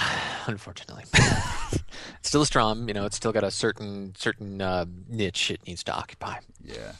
[0.47, 1.03] unfortunately.
[1.14, 5.66] it's still a Strom, you know, it's still got a certain certain uh, niche it
[5.66, 6.38] needs to occupy.
[6.64, 6.93] Yeah.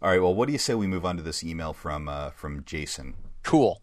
[0.00, 0.20] All right.
[0.20, 3.14] Well, what do you say we move on to this email from uh, from Jason?
[3.42, 3.80] Cool.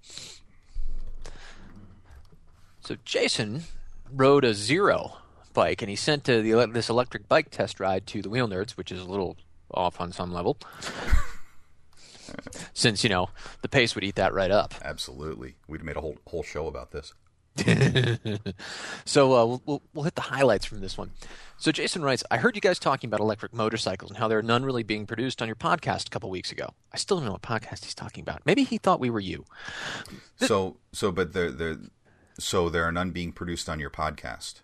[2.81, 3.63] So Jason
[4.11, 5.17] rode a Zero
[5.53, 8.71] bike, and he sent uh, the, this electric bike test ride to the Wheel Nerds,
[8.71, 9.35] which is a little
[9.73, 10.57] off on some level.
[12.73, 13.29] Since, you know,
[13.61, 14.73] the pace would eat that right up.
[14.83, 15.55] Absolutely.
[15.67, 17.13] We'd made a whole whole show about this.
[19.05, 21.11] So uh, we'll, we'll, we'll hit the highlights from this one.
[21.57, 24.43] So Jason writes, I heard you guys talking about electric motorcycles and how there are
[24.43, 26.69] none really being produced on your podcast a couple weeks ago.
[26.93, 28.41] I still don't know what podcast he's talking about.
[28.45, 29.45] Maybe he thought we were you.
[30.37, 31.77] So so, but there there
[32.39, 34.61] so there are none being produced on your podcast.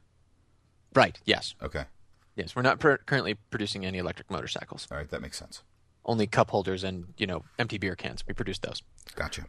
[0.96, 1.56] Right, yes.
[1.62, 1.86] Okay.
[2.36, 4.88] Yes, we're not currently producing any electric motorcycles.
[4.92, 5.10] All right.
[5.10, 5.64] That makes sense.
[6.08, 8.24] Only cup holders and, you know, empty beer cans.
[8.28, 8.82] We produce those.
[9.16, 9.46] Gotcha.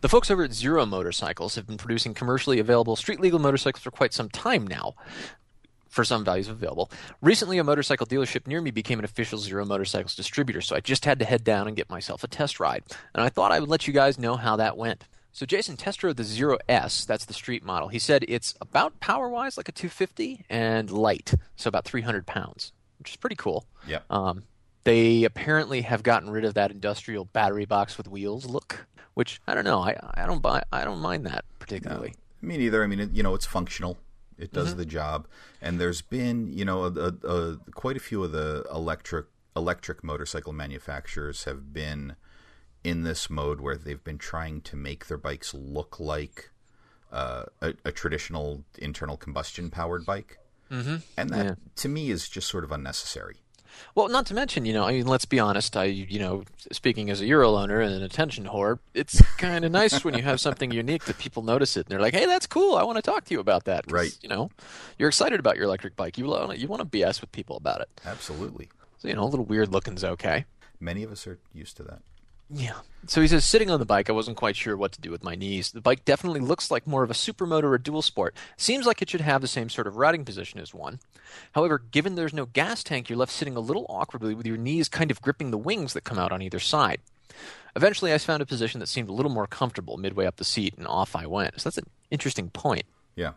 [0.00, 3.90] The folks over at Zero Motorcycles have been producing commercially available street legal motorcycles for
[3.90, 4.94] quite some time now.
[5.88, 6.90] For some values available.
[7.22, 11.06] Recently, a motorcycle dealership near me became an official Zero Motorcycles distributor, so I just
[11.06, 12.82] had to head down and get myself a test ride.
[13.14, 15.04] And I thought I would let you guys know how that went.
[15.32, 17.88] So Jason test rode the Zero S, that's the street model.
[17.88, 22.72] He said it's about power wise like a 250 and light, so about 300 pounds,
[22.98, 23.66] which is pretty cool.
[23.86, 24.04] Yep.
[24.10, 24.42] Um,
[24.86, 29.54] they apparently have gotten rid of that industrial battery box with wheels look, which I
[29.54, 29.80] don't know.
[29.80, 30.62] I I don't buy.
[30.72, 32.14] I don't mind that particularly.
[32.40, 32.82] Me neither.
[32.82, 33.98] I mean, it, you know, it's functional.
[34.38, 35.26] It does the job.
[35.62, 39.26] And there's been, you know, a, a, a, quite a few of the electric
[39.56, 42.14] electric motorcycle manufacturers have been
[42.84, 46.50] in this mode where they've been trying to make their bikes look like
[47.10, 50.38] uh, a, a traditional internal combustion powered bike.
[50.70, 50.96] Mm-hmm.
[51.16, 51.54] And that, Yeah.
[51.76, 53.36] to me, is just sort of unnecessary.
[53.94, 55.76] Well, not to mention, you know, I mean, let's be honest.
[55.76, 59.72] I, you know, speaking as a Euro owner and an attention whore, it's kind of
[59.72, 62.46] nice when you have something unique that people notice it and they're like, "Hey, that's
[62.46, 62.76] cool.
[62.76, 64.16] I want to talk to you about that." Right.
[64.22, 64.50] You know,
[64.98, 66.18] you're excited about your electric bike.
[66.18, 67.88] You want you want to BS with people about it.
[68.04, 68.68] Absolutely.
[68.98, 70.44] So you know, a little weird looking's okay.
[70.80, 72.02] Many of us are used to that.
[72.48, 72.74] Yeah.
[73.08, 75.22] So he says, sitting on the bike, I wasn't quite sure what to do with
[75.22, 75.70] my knees.
[75.70, 78.34] The bike definitely looks like more of a supermoto or dual sport.
[78.56, 80.98] Seems like it should have the same sort of riding position as one.
[81.52, 84.88] However, given there's no gas tank, you're left sitting a little awkwardly with your knees
[84.88, 87.00] kind of gripping the wings that come out on either side.
[87.76, 90.74] Eventually, I found a position that seemed a little more comfortable midway up the seat,
[90.78, 91.60] and off I went.
[91.60, 92.86] So that's an interesting point.
[93.14, 93.32] Yeah.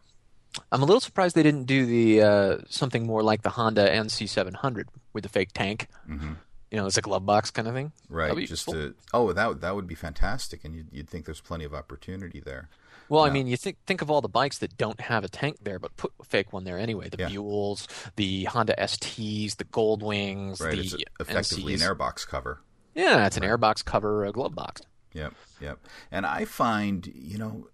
[0.72, 4.86] I'm a little surprised they didn't do the uh, something more like the Honda NC700
[5.14, 5.88] with the fake tank.
[6.10, 6.34] Mm-hmm.
[6.72, 7.92] You know, it's a glove box kind of thing.
[8.10, 8.48] Right.
[8.48, 11.74] Just to oh that that would be fantastic, and you'd, you'd think there's plenty of
[11.74, 12.70] opportunity there.
[13.10, 15.58] Well, I mean, you think think of all the bikes that don't have a tank
[15.64, 17.10] there, but put a fake one there anyway.
[17.10, 17.30] The Yeah.
[17.30, 20.76] Buells, the Honda STs, the Goldwings, Right.
[20.76, 21.82] the It's effectively NCs.
[21.90, 22.62] an airbox cover.
[22.94, 24.82] Yeah, it's an airbox cover, a glove box.
[25.14, 25.80] Yep, yep.
[26.12, 27.68] And I find, you know,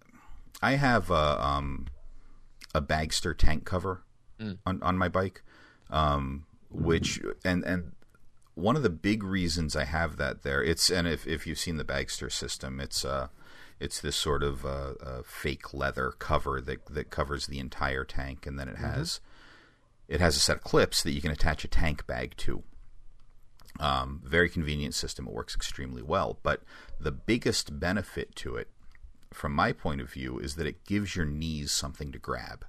[0.62, 1.88] I have a um,
[2.74, 4.04] a Bagster tank cover
[4.64, 5.42] on on my bike,
[5.90, 7.92] um, which and and
[8.56, 11.76] one of the big reasons I have that there, it's and if if you've seen
[11.76, 13.28] the Bagster system, it's uh
[13.78, 18.46] it's this sort of uh, uh, fake leather cover that that covers the entire tank,
[18.46, 19.20] and then it has
[20.08, 22.62] it has a set of clips that you can attach a tank bag to.
[23.78, 25.26] Um, very convenient system.
[25.26, 26.38] It works extremely well.
[26.42, 26.62] But
[26.98, 28.68] the biggest benefit to it,
[29.34, 32.64] from my point of view, is that it gives your knees something to grab.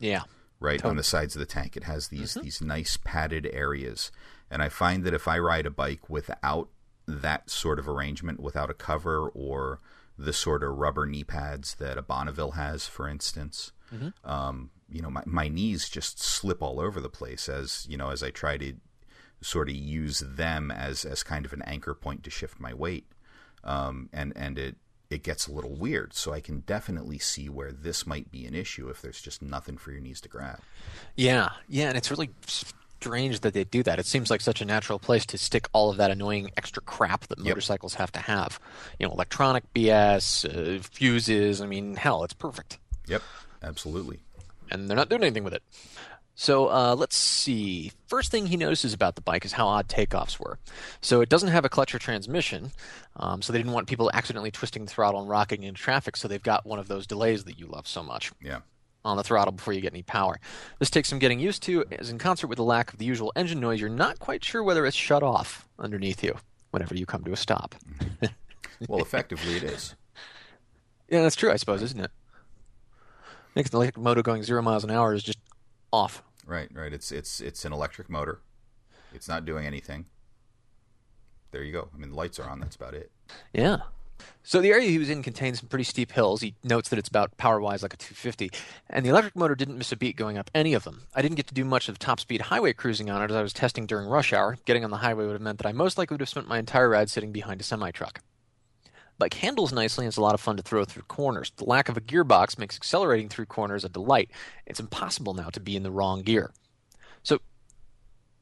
[0.00, 0.22] Yeah.
[0.58, 4.10] Right on the sides of the tank, it has these these nice padded areas,
[4.50, 6.68] and I find that if I ride a bike without
[7.06, 9.80] that sort of arrangement, without a cover or
[10.18, 13.72] the sort of rubber knee pads that a Bonneville has, for instance,
[14.24, 18.10] um, you know, my, my knees just slip all over the place as you know
[18.10, 18.74] as I try to
[19.40, 23.06] sort of use them as as kind of an anchor point to shift my weight,
[23.64, 24.76] um, and and it
[25.10, 26.14] it gets a little weird.
[26.14, 29.78] So I can definitely see where this might be an issue if there's just nothing
[29.78, 30.60] for your knees to grab.
[31.16, 32.30] Yeah, yeah, and it's really
[33.00, 33.98] strange that they do that.
[33.98, 37.26] It seems like such a natural place to stick all of that annoying extra crap
[37.28, 38.58] that motorcycles have to have.
[38.98, 41.60] You know, electronic BS, uh, fuses.
[41.60, 42.78] I mean, hell, it's perfect.
[43.06, 43.22] Yep,
[43.62, 44.18] absolutely.
[44.70, 45.62] and they're not doing anything with it.
[46.34, 47.90] So uh, let's see.
[48.06, 50.58] First thing he notices about the bike is how odd takeoffs were.
[51.00, 52.70] So it doesn't have a clutch or transmission,
[53.16, 56.16] um, so they didn't want people accidentally twisting the throttle and rocking into traffic.
[56.16, 58.60] So they've got one of those delays that you love so much Yeah.
[59.08, 60.38] On the throttle before you get any power.
[60.78, 63.32] This takes some getting used to, as in concert with the lack of the usual
[63.34, 66.36] engine noise, you're not quite sure whether it's shut off underneath you
[66.70, 67.74] whenever you come to a stop.
[67.98, 68.26] Mm-hmm.
[68.86, 69.94] Well, effectively it is.
[71.10, 72.10] Yeah, that's true, I suppose, isn't it?
[73.54, 75.38] Think the electric motor going zero miles an hour is just
[75.90, 76.22] off.
[76.46, 76.92] Right, right.
[76.92, 78.42] It's it's it's an electric motor.
[79.14, 80.04] It's not doing anything.
[81.50, 81.88] There you go.
[81.94, 82.60] I mean, the lights are on.
[82.60, 83.10] That's about it.
[83.54, 83.78] Yeah.
[84.42, 86.40] So the area he was in contains some pretty steep hills.
[86.40, 88.50] He notes that it's about power-wise like a 250,
[88.88, 91.02] and the electric motor didn't miss a beat going up any of them.
[91.14, 93.52] I didn't get to do much of top-speed highway cruising on it as I was
[93.52, 94.56] testing during rush hour.
[94.64, 96.58] Getting on the highway would have meant that I most likely would have spent my
[96.58, 98.20] entire ride sitting behind a semi-truck.
[99.18, 101.52] Bike handles nicely and it's a lot of fun to throw through corners.
[101.56, 104.30] The lack of a gearbox makes accelerating through corners a delight.
[104.64, 106.52] It's impossible now to be in the wrong gear.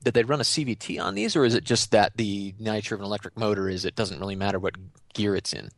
[0.07, 3.01] Did they run a CVT on these, or is it just that the nature of
[3.01, 4.77] an electric motor is it doesn't really matter what
[5.15, 5.71] gear it's in?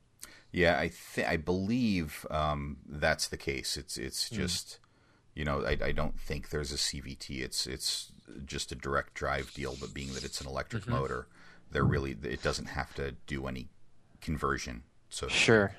[0.53, 3.79] Yeah, I th- I believe um, that's the case.
[3.79, 4.81] It's it's just
[5.35, 7.41] you know I, I don't think there's a CVT.
[7.41, 8.12] It's it's
[8.45, 9.74] just a direct drive deal.
[9.81, 11.26] But being that it's an electric motor,
[11.70, 13.68] they're really it doesn't have to do any
[14.20, 14.83] conversion.
[15.09, 15.74] So Sure.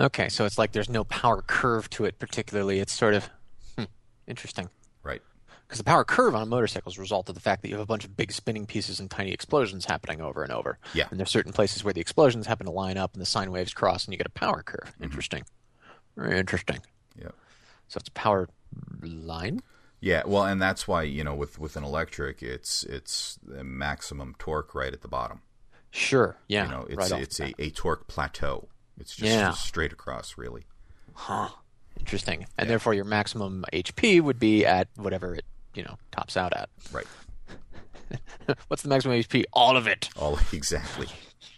[0.00, 2.80] Okay, so it's like there's no power curve to it particularly.
[2.80, 3.30] It's sort of
[3.76, 3.84] hmm,
[4.26, 4.68] interesting.
[5.68, 7.74] Because the power curve on a motorcycle is a result of the fact that you
[7.74, 10.78] have a bunch of big spinning pieces and tiny explosions happening over and over.
[10.94, 11.08] Yeah.
[11.10, 13.74] And there's certain places where the explosions happen to line up and the sine waves
[13.74, 14.90] cross and you get a power curve.
[14.94, 15.04] Mm-hmm.
[15.04, 15.44] Interesting.
[16.16, 16.78] Very interesting.
[17.20, 17.28] yeah.
[17.88, 18.48] So it's a power
[19.02, 19.60] line?
[20.00, 24.36] Yeah, well, and that's why you know with with an electric, it's it's the maximum
[24.38, 25.40] torque right at the bottom.
[25.90, 26.36] Sure.
[26.48, 26.64] Yeah.
[26.66, 28.68] You know, it's right it's a, a torque plateau.
[28.98, 29.50] It's just Yeah.
[29.52, 30.66] straight across, really.
[31.14, 31.48] Huh.
[31.98, 32.46] Interesting.
[32.56, 35.44] And therefore your maximum HP would be at whatever it,
[35.74, 36.68] you know, tops out at.
[36.92, 37.06] Right.
[38.68, 39.44] What's the maximum HP?
[39.52, 40.08] All of it.
[40.16, 41.08] All exactly.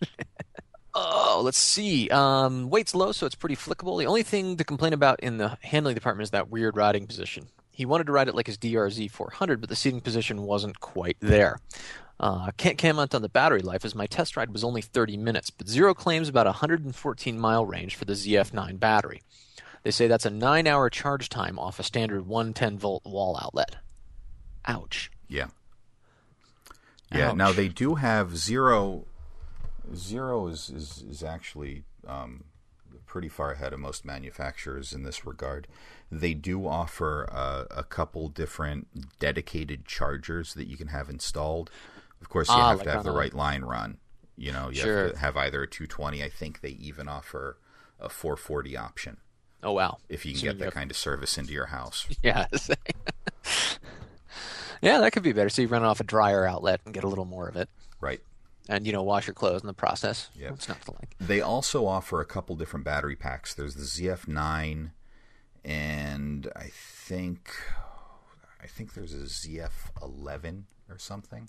[0.92, 2.08] Oh, let's see.
[2.08, 3.98] Um, weight's low, so it's pretty flickable.
[3.98, 7.46] The only thing to complain about in the handling department is that weird riding position.
[7.70, 11.16] He wanted to ride it like his DRZ 400, but the seating position wasn't quite
[11.20, 11.60] there.
[12.18, 15.48] Uh, can't comment on the battery life as my test ride was only 30 minutes,
[15.48, 19.22] but Zero claims about 114 mile range for the ZF9 battery.
[19.84, 23.76] They say that's a nine hour charge time off a standard 110 volt wall outlet.
[24.66, 25.10] Ouch.
[25.28, 25.46] Yeah.
[27.12, 27.32] Yeah.
[27.32, 29.06] Now they do have zero.
[29.94, 32.44] Zero is is, is actually um,
[33.06, 35.66] pretty far ahead of most manufacturers in this regard.
[36.12, 41.70] They do offer uh, a couple different dedicated chargers that you can have installed.
[42.20, 43.98] Of course, you Ah, have like to have the right line run.
[44.36, 45.04] You know, you Sure.
[45.04, 46.22] have to have either a 220.
[46.22, 47.58] I think they even offer
[47.98, 49.16] a 440 option
[49.62, 49.98] Oh, wow.
[50.08, 52.06] if you can So get that kind of service into your house.
[52.22, 52.46] Yeah.
[54.82, 55.48] yeah, that could be better.
[55.48, 57.68] So you run it off a dryer outlet and get a little more of it.
[58.00, 58.20] Right.
[58.68, 60.30] And, you know, wash your clothes in the process.
[60.34, 60.50] Yeah.
[60.50, 61.16] It's not to like.
[61.20, 63.52] They also offer a couple different battery packs.
[63.54, 64.90] There's the ZF9,
[65.64, 67.50] and I think
[68.62, 71.48] I think there's a ZF11 or something.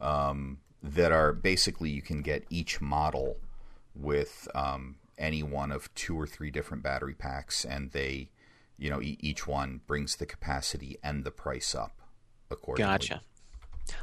[0.00, 3.36] Um, that are basically you can get each model
[3.94, 8.30] with um, any one of two or three different battery packs, and they,
[8.76, 11.92] you know, e- each one brings the capacity and the price up
[12.50, 12.90] accordingly.
[12.92, 13.20] Gotcha.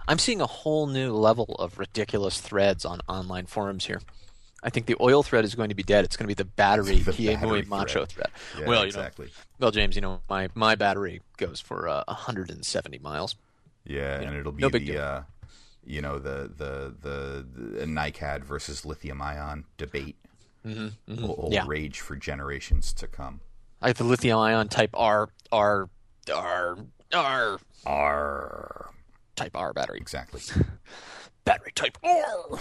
[0.08, 4.02] I'm seeing a whole new level of ridiculous threads on online forums here.
[4.64, 6.06] I think the oil thread is going to be dead.
[6.06, 8.28] It's going to be the battery The Kie battery Mui macho thread.
[8.60, 9.26] Yeah, well, you exactly.
[9.28, 13.36] know, well, James, you know, my, my battery goes for uh, 170 miles.
[13.84, 15.22] Yeah, and it'll be no the uh,
[15.84, 17.46] you know the the the,
[17.80, 20.16] the NiCad versus lithium ion debate.
[20.64, 21.66] Mm-hmm, Will, will Yeah.
[21.68, 23.40] rage for generations to come.
[23.82, 25.90] I have the lithium ion type R, R,
[26.32, 26.78] R,
[27.14, 28.90] R, R
[29.36, 29.98] type R battery.
[30.00, 30.42] exactly.
[31.46, 31.98] Battery type.
[32.04, 32.60] Oh!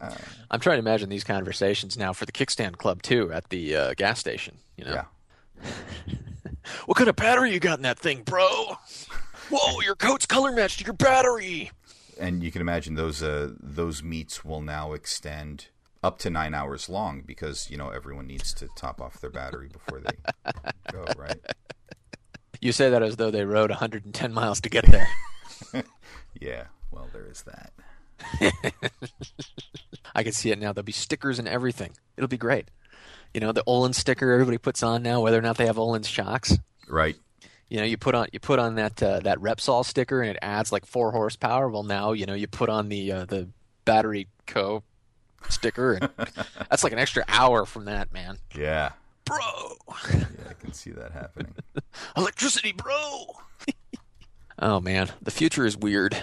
[0.50, 3.94] I'm trying to imagine these conversations now for the kickstand club too at the uh,
[3.94, 4.56] gas station.
[4.76, 5.64] You know, Yeah.
[6.86, 8.76] what kind of battery you got in that thing, bro?
[9.50, 11.70] Whoa, your coat's color matched to your battery.
[12.18, 15.66] And you can imagine those uh, those meets will now extend
[16.02, 19.68] up to nine hours long because you know everyone needs to top off their battery
[19.68, 20.52] before they
[20.92, 21.38] go, right?
[22.68, 25.08] You say that as though they rode 110 miles to get there.
[26.38, 26.64] Yeah.
[26.92, 27.72] Well, there is that.
[30.14, 30.74] I can see it now.
[30.74, 31.92] There'll be stickers and everything.
[32.18, 32.70] It'll be great.
[33.32, 36.04] You know, the Olin sticker everybody puts on now, whether or not they have Öhlins
[36.04, 36.58] shocks.
[36.86, 37.16] Right.
[37.70, 40.38] You know, you put on you put on that uh, that Repsol sticker and it
[40.42, 41.70] adds like four horsepower.
[41.70, 43.48] Well, now you know you put on the uh, the
[43.86, 44.84] Battery Co.
[45.48, 46.10] sticker, and
[46.70, 48.36] that's like an extra hour from that, man.
[48.54, 48.90] Yeah.
[49.28, 49.76] Bro,
[50.14, 51.54] Yeah, I can see that happening.
[52.16, 53.26] electricity, bro.
[54.58, 56.14] oh man, the future is weird.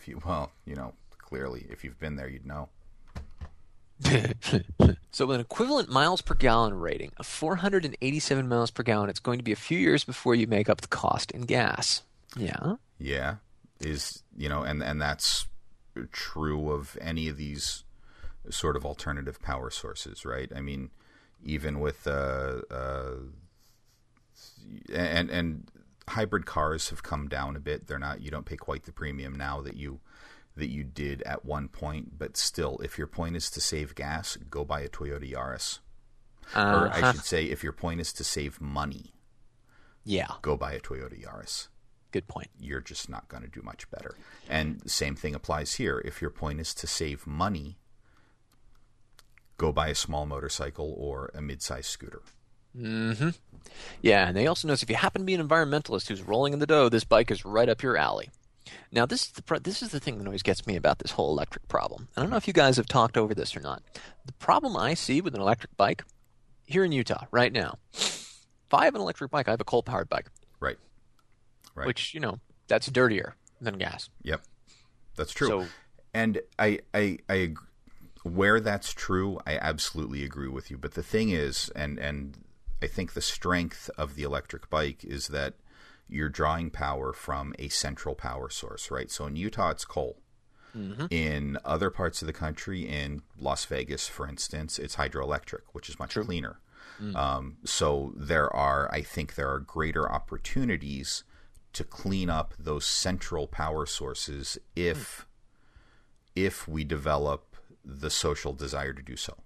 [0.00, 2.68] If you, well, you know, clearly, if you've been there, you'd know.
[5.12, 9.38] so with an equivalent miles per gallon rating of 487 miles per gallon, it's going
[9.38, 12.02] to be a few years before you make up the cost in gas.
[12.36, 12.76] Yeah.
[12.98, 13.36] Yeah,
[13.80, 15.46] is you know, and and that's
[16.12, 17.84] true of any of these
[18.50, 20.50] sort of alternative power sources, right?
[20.54, 20.90] I mean,
[21.42, 23.14] even with uh, uh,
[24.92, 25.68] and and
[26.08, 27.86] hybrid cars have come down a bit.
[27.86, 30.00] They're not you don't pay quite the premium now that you
[30.56, 34.36] that you did at one point, but still, if your point is to save gas,
[34.50, 35.80] go buy a Toyota Yaris.
[36.54, 37.12] Or I Uh-huh.
[37.12, 39.14] should say, if your point is to save money,
[40.04, 40.28] Yeah.
[40.42, 41.66] go buy a Toyota Yaris.
[42.12, 42.50] Good point.
[42.60, 44.14] You're just not going to do much better.
[44.48, 46.00] And the same thing applies here.
[46.04, 47.80] If your point is to save money,
[49.56, 52.22] go buy a small motorcycle or a mid-sized scooter.
[52.76, 53.30] Mm-hmm.
[54.02, 56.58] Yeah, and they also notice if you happen to be an environmentalist who's rolling in
[56.58, 58.30] the dough, this bike is right up your alley.
[58.90, 61.30] Now, this is the this is the thing that always gets me about this whole
[61.30, 62.08] electric problem.
[62.16, 63.82] I don't know if you guys have talked over this or not.
[64.26, 66.02] The problem I see with an electric bike
[66.64, 70.08] here in Utah right now, if I have an electric bike, I have a coal-powered
[70.08, 70.30] bike,
[70.60, 70.78] Right.
[71.74, 71.86] Right.
[71.86, 74.08] which you know that's dirtier than gas.
[74.22, 74.42] Yep.
[75.16, 75.48] That's true.
[75.48, 75.66] So-
[76.12, 77.54] and I, I, I,
[78.24, 80.78] where that's true, I absolutely agree with you.
[80.78, 82.38] But the thing is, and and
[82.82, 85.54] I think the strength of the electric bike is that
[86.08, 89.10] you're drawing power from a central power source, right?
[89.10, 90.18] So in Utah, it's coal.
[90.76, 91.06] Mm-hmm.
[91.10, 95.98] In other parts of the country, in Las Vegas, for instance, it's hydroelectric, which is
[95.98, 96.58] much cleaner.
[97.00, 97.14] Mm.
[97.14, 101.24] Um, so there are, I think, there are greater opportunities
[101.74, 106.40] to clean up those central power sources if hmm.
[106.40, 107.53] if we develop
[107.84, 109.36] the social desire to do so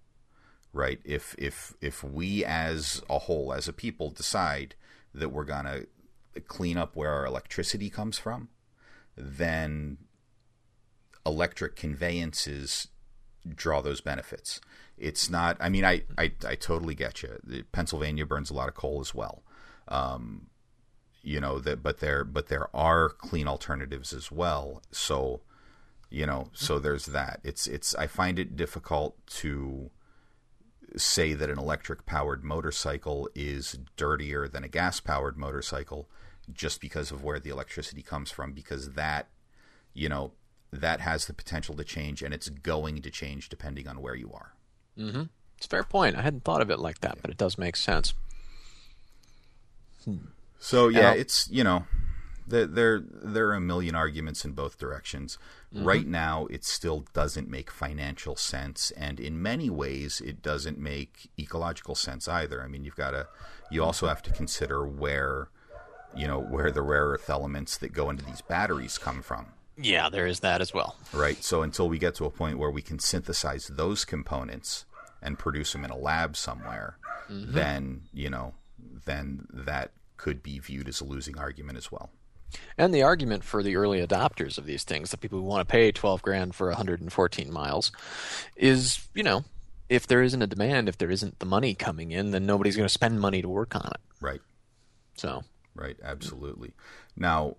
[0.73, 1.01] right?
[1.05, 4.75] If if if we as a whole as a people decide
[5.15, 5.87] that we're going to
[6.47, 8.49] clean up where our electricity comes from
[9.17, 9.99] then
[11.27, 12.89] electric conveyances
[13.55, 14.61] draw those benefits.
[14.97, 17.65] It's not i mean i i, I totally get you.
[17.73, 19.43] Pennsylvania burns a lot of coal as well.
[19.89, 20.49] Um,
[21.23, 24.83] you know that but there but there are clean alternatives as well.
[24.93, 25.41] So
[26.11, 29.91] you know so there's that it's it's i find it difficult to
[30.97, 36.09] say that an electric powered motorcycle is dirtier than a gas powered motorcycle
[36.53, 39.29] just because of where the electricity comes from because that
[39.93, 40.33] you know
[40.73, 44.33] that has the potential to change and it's going to change depending on where you
[44.33, 44.55] are
[44.99, 45.23] Mm-hmm.
[45.57, 46.17] It's a fair point.
[46.17, 48.15] I hadn't thought of it like that, but it does make sense.
[50.59, 51.85] So yeah, it's you know,
[52.49, 55.39] there there there are a million arguments in both directions.
[55.75, 55.85] Mm-hmm.
[55.85, 61.31] Right now, it still doesn't make financial sense, and in many ways, it doesn't make
[61.39, 62.63] ecological sense either.
[62.63, 63.29] I mean, you've got to
[63.71, 65.49] you also have to consider where
[66.17, 69.47] you know where the rare earth elements that go into these batteries come from.
[69.81, 70.97] Yeah, there is that as well.
[71.13, 71.43] Right.
[71.45, 74.87] So until we get to a point where we can synthesize those components
[75.23, 76.99] and produce them in a lab somewhere,
[77.31, 77.53] mm-hmm.
[77.53, 78.55] then you know,
[79.05, 82.11] then that could be viewed as a losing argument as well.
[82.77, 85.71] And the argument for the early adopters of these things, the people who want to
[85.71, 87.93] pay 12 grand for 114 miles,
[88.57, 89.45] is, you know,
[89.89, 92.87] if there isn't a demand, if there isn't the money coming in, then nobody's going
[92.87, 94.01] to spend money to work on it.
[94.21, 94.41] Right.
[95.17, 95.43] So,
[95.79, 95.97] Right.
[96.03, 96.73] Absolutely.
[97.17, 97.57] Now,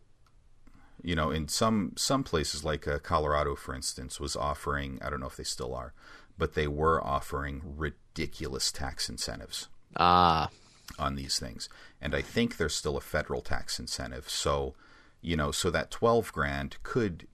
[1.02, 5.00] you know, in some some places like uh, Colorado, for instance, was offering.
[5.02, 5.94] I don't know if they still are,
[6.38, 9.70] but they were offering ridiculous tax incentives.
[9.96, 10.50] ah,
[10.98, 11.70] on these things.
[12.02, 14.30] And I think there's still a federal tax incentive.
[14.30, 14.76] So,
[15.22, 17.28] you know, so that 12 grand could,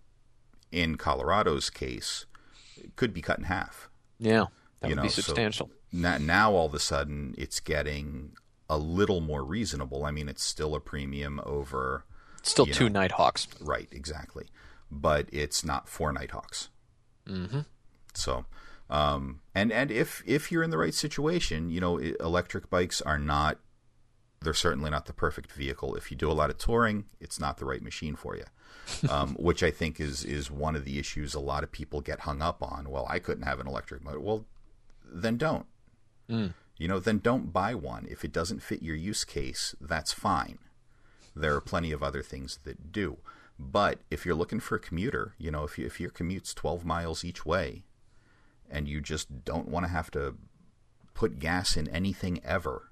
[0.72, 2.26] in Colorado's case,
[2.96, 3.90] could be cut in half.
[4.20, 4.46] yeah,
[4.82, 5.70] that You would know, be so- substantial.
[5.92, 8.36] Now, now all of a sudden it's getting
[8.70, 10.04] a little more reasonable.
[10.04, 12.04] I mean, it's still a premium over,
[12.44, 13.00] Still two know.
[13.02, 13.48] Nighthawks.
[13.62, 14.48] right, exactly.
[14.92, 16.70] But it's not four Nighthawks.
[17.28, 17.62] Mm-hmm.
[18.14, 18.46] So,
[18.90, 23.20] um, and and if if you're in the right situation, you know, electric bikes are
[23.20, 23.60] not.
[24.42, 25.96] They're certainly not the perfect vehicle.
[25.96, 28.44] If you do a lot of touring, it's not the right machine for you.
[29.10, 32.22] um, which I think is is one of the issues a lot of people get
[32.22, 32.90] hung up on.
[32.90, 34.20] Well, I couldn't have an electric motor.
[34.20, 34.46] Well,
[35.04, 35.66] then don't.
[36.30, 36.54] Mm.
[36.78, 38.06] You know, then don't buy one.
[38.10, 40.60] If it doesn't fit your use case, that's fine.
[41.36, 43.18] There are plenty of other things that do.
[43.58, 46.86] But if you're looking for a commuter, you know, if you, if your commute's 12
[46.86, 47.84] miles each way,
[48.70, 50.36] and you just don't want to have to
[51.14, 52.92] put gas in anything ever,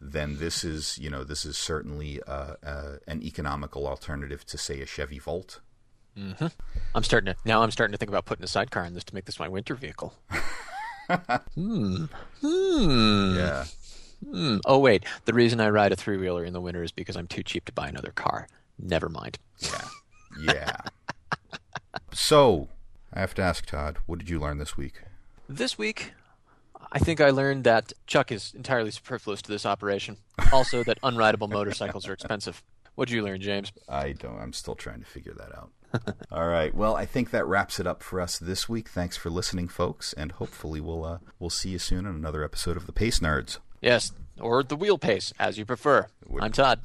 [0.00, 4.80] then this is, you know, this is certainly uh, uh, an economical alternative to, say,
[4.80, 5.60] a Chevy Volt.
[6.16, 6.46] Mm-hmm.
[6.94, 7.62] I'm starting to now.
[7.62, 9.74] I'm starting to think about putting a sidecar in this to make this my winter
[9.74, 10.14] vehicle.
[11.54, 12.04] hmm.
[12.40, 13.36] Hmm.
[13.36, 13.64] Yeah.
[14.24, 14.58] Hmm.
[14.64, 17.26] Oh wait, the reason I ride a three wheeler in the winter is because I'm
[17.26, 18.46] too cheap to buy another car.
[18.78, 19.38] Never mind.
[19.58, 19.88] Yeah.
[20.40, 20.76] Yeah.
[22.12, 22.68] so,
[23.14, 25.02] I have to ask Todd, what did you learn this week?
[25.48, 26.14] This week,
[26.90, 30.16] I think I learned that Chuck is entirely superfluous to this operation.
[30.52, 32.62] Also, that unrideable motorcycles are expensive.
[32.96, 33.72] What did you learn, James?
[33.88, 34.38] I don't.
[34.40, 35.70] I'm still trying to figure that out.
[36.32, 36.74] All right.
[36.74, 38.88] Well, I think that wraps it up for us this week.
[38.88, 42.76] Thanks for listening, folks, and hopefully we'll uh, we'll see you soon on another episode
[42.76, 43.58] of the Pace Nerds.
[43.80, 44.10] Yes,
[44.40, 46.08] or the wheel pace, as you prefer.
[46.40, 46.80] I'm Todd.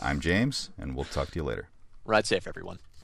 [0.00, 1.68] I'm James, and we'll talk to you later.
[2.04, 2.78] Ride safe, everyone.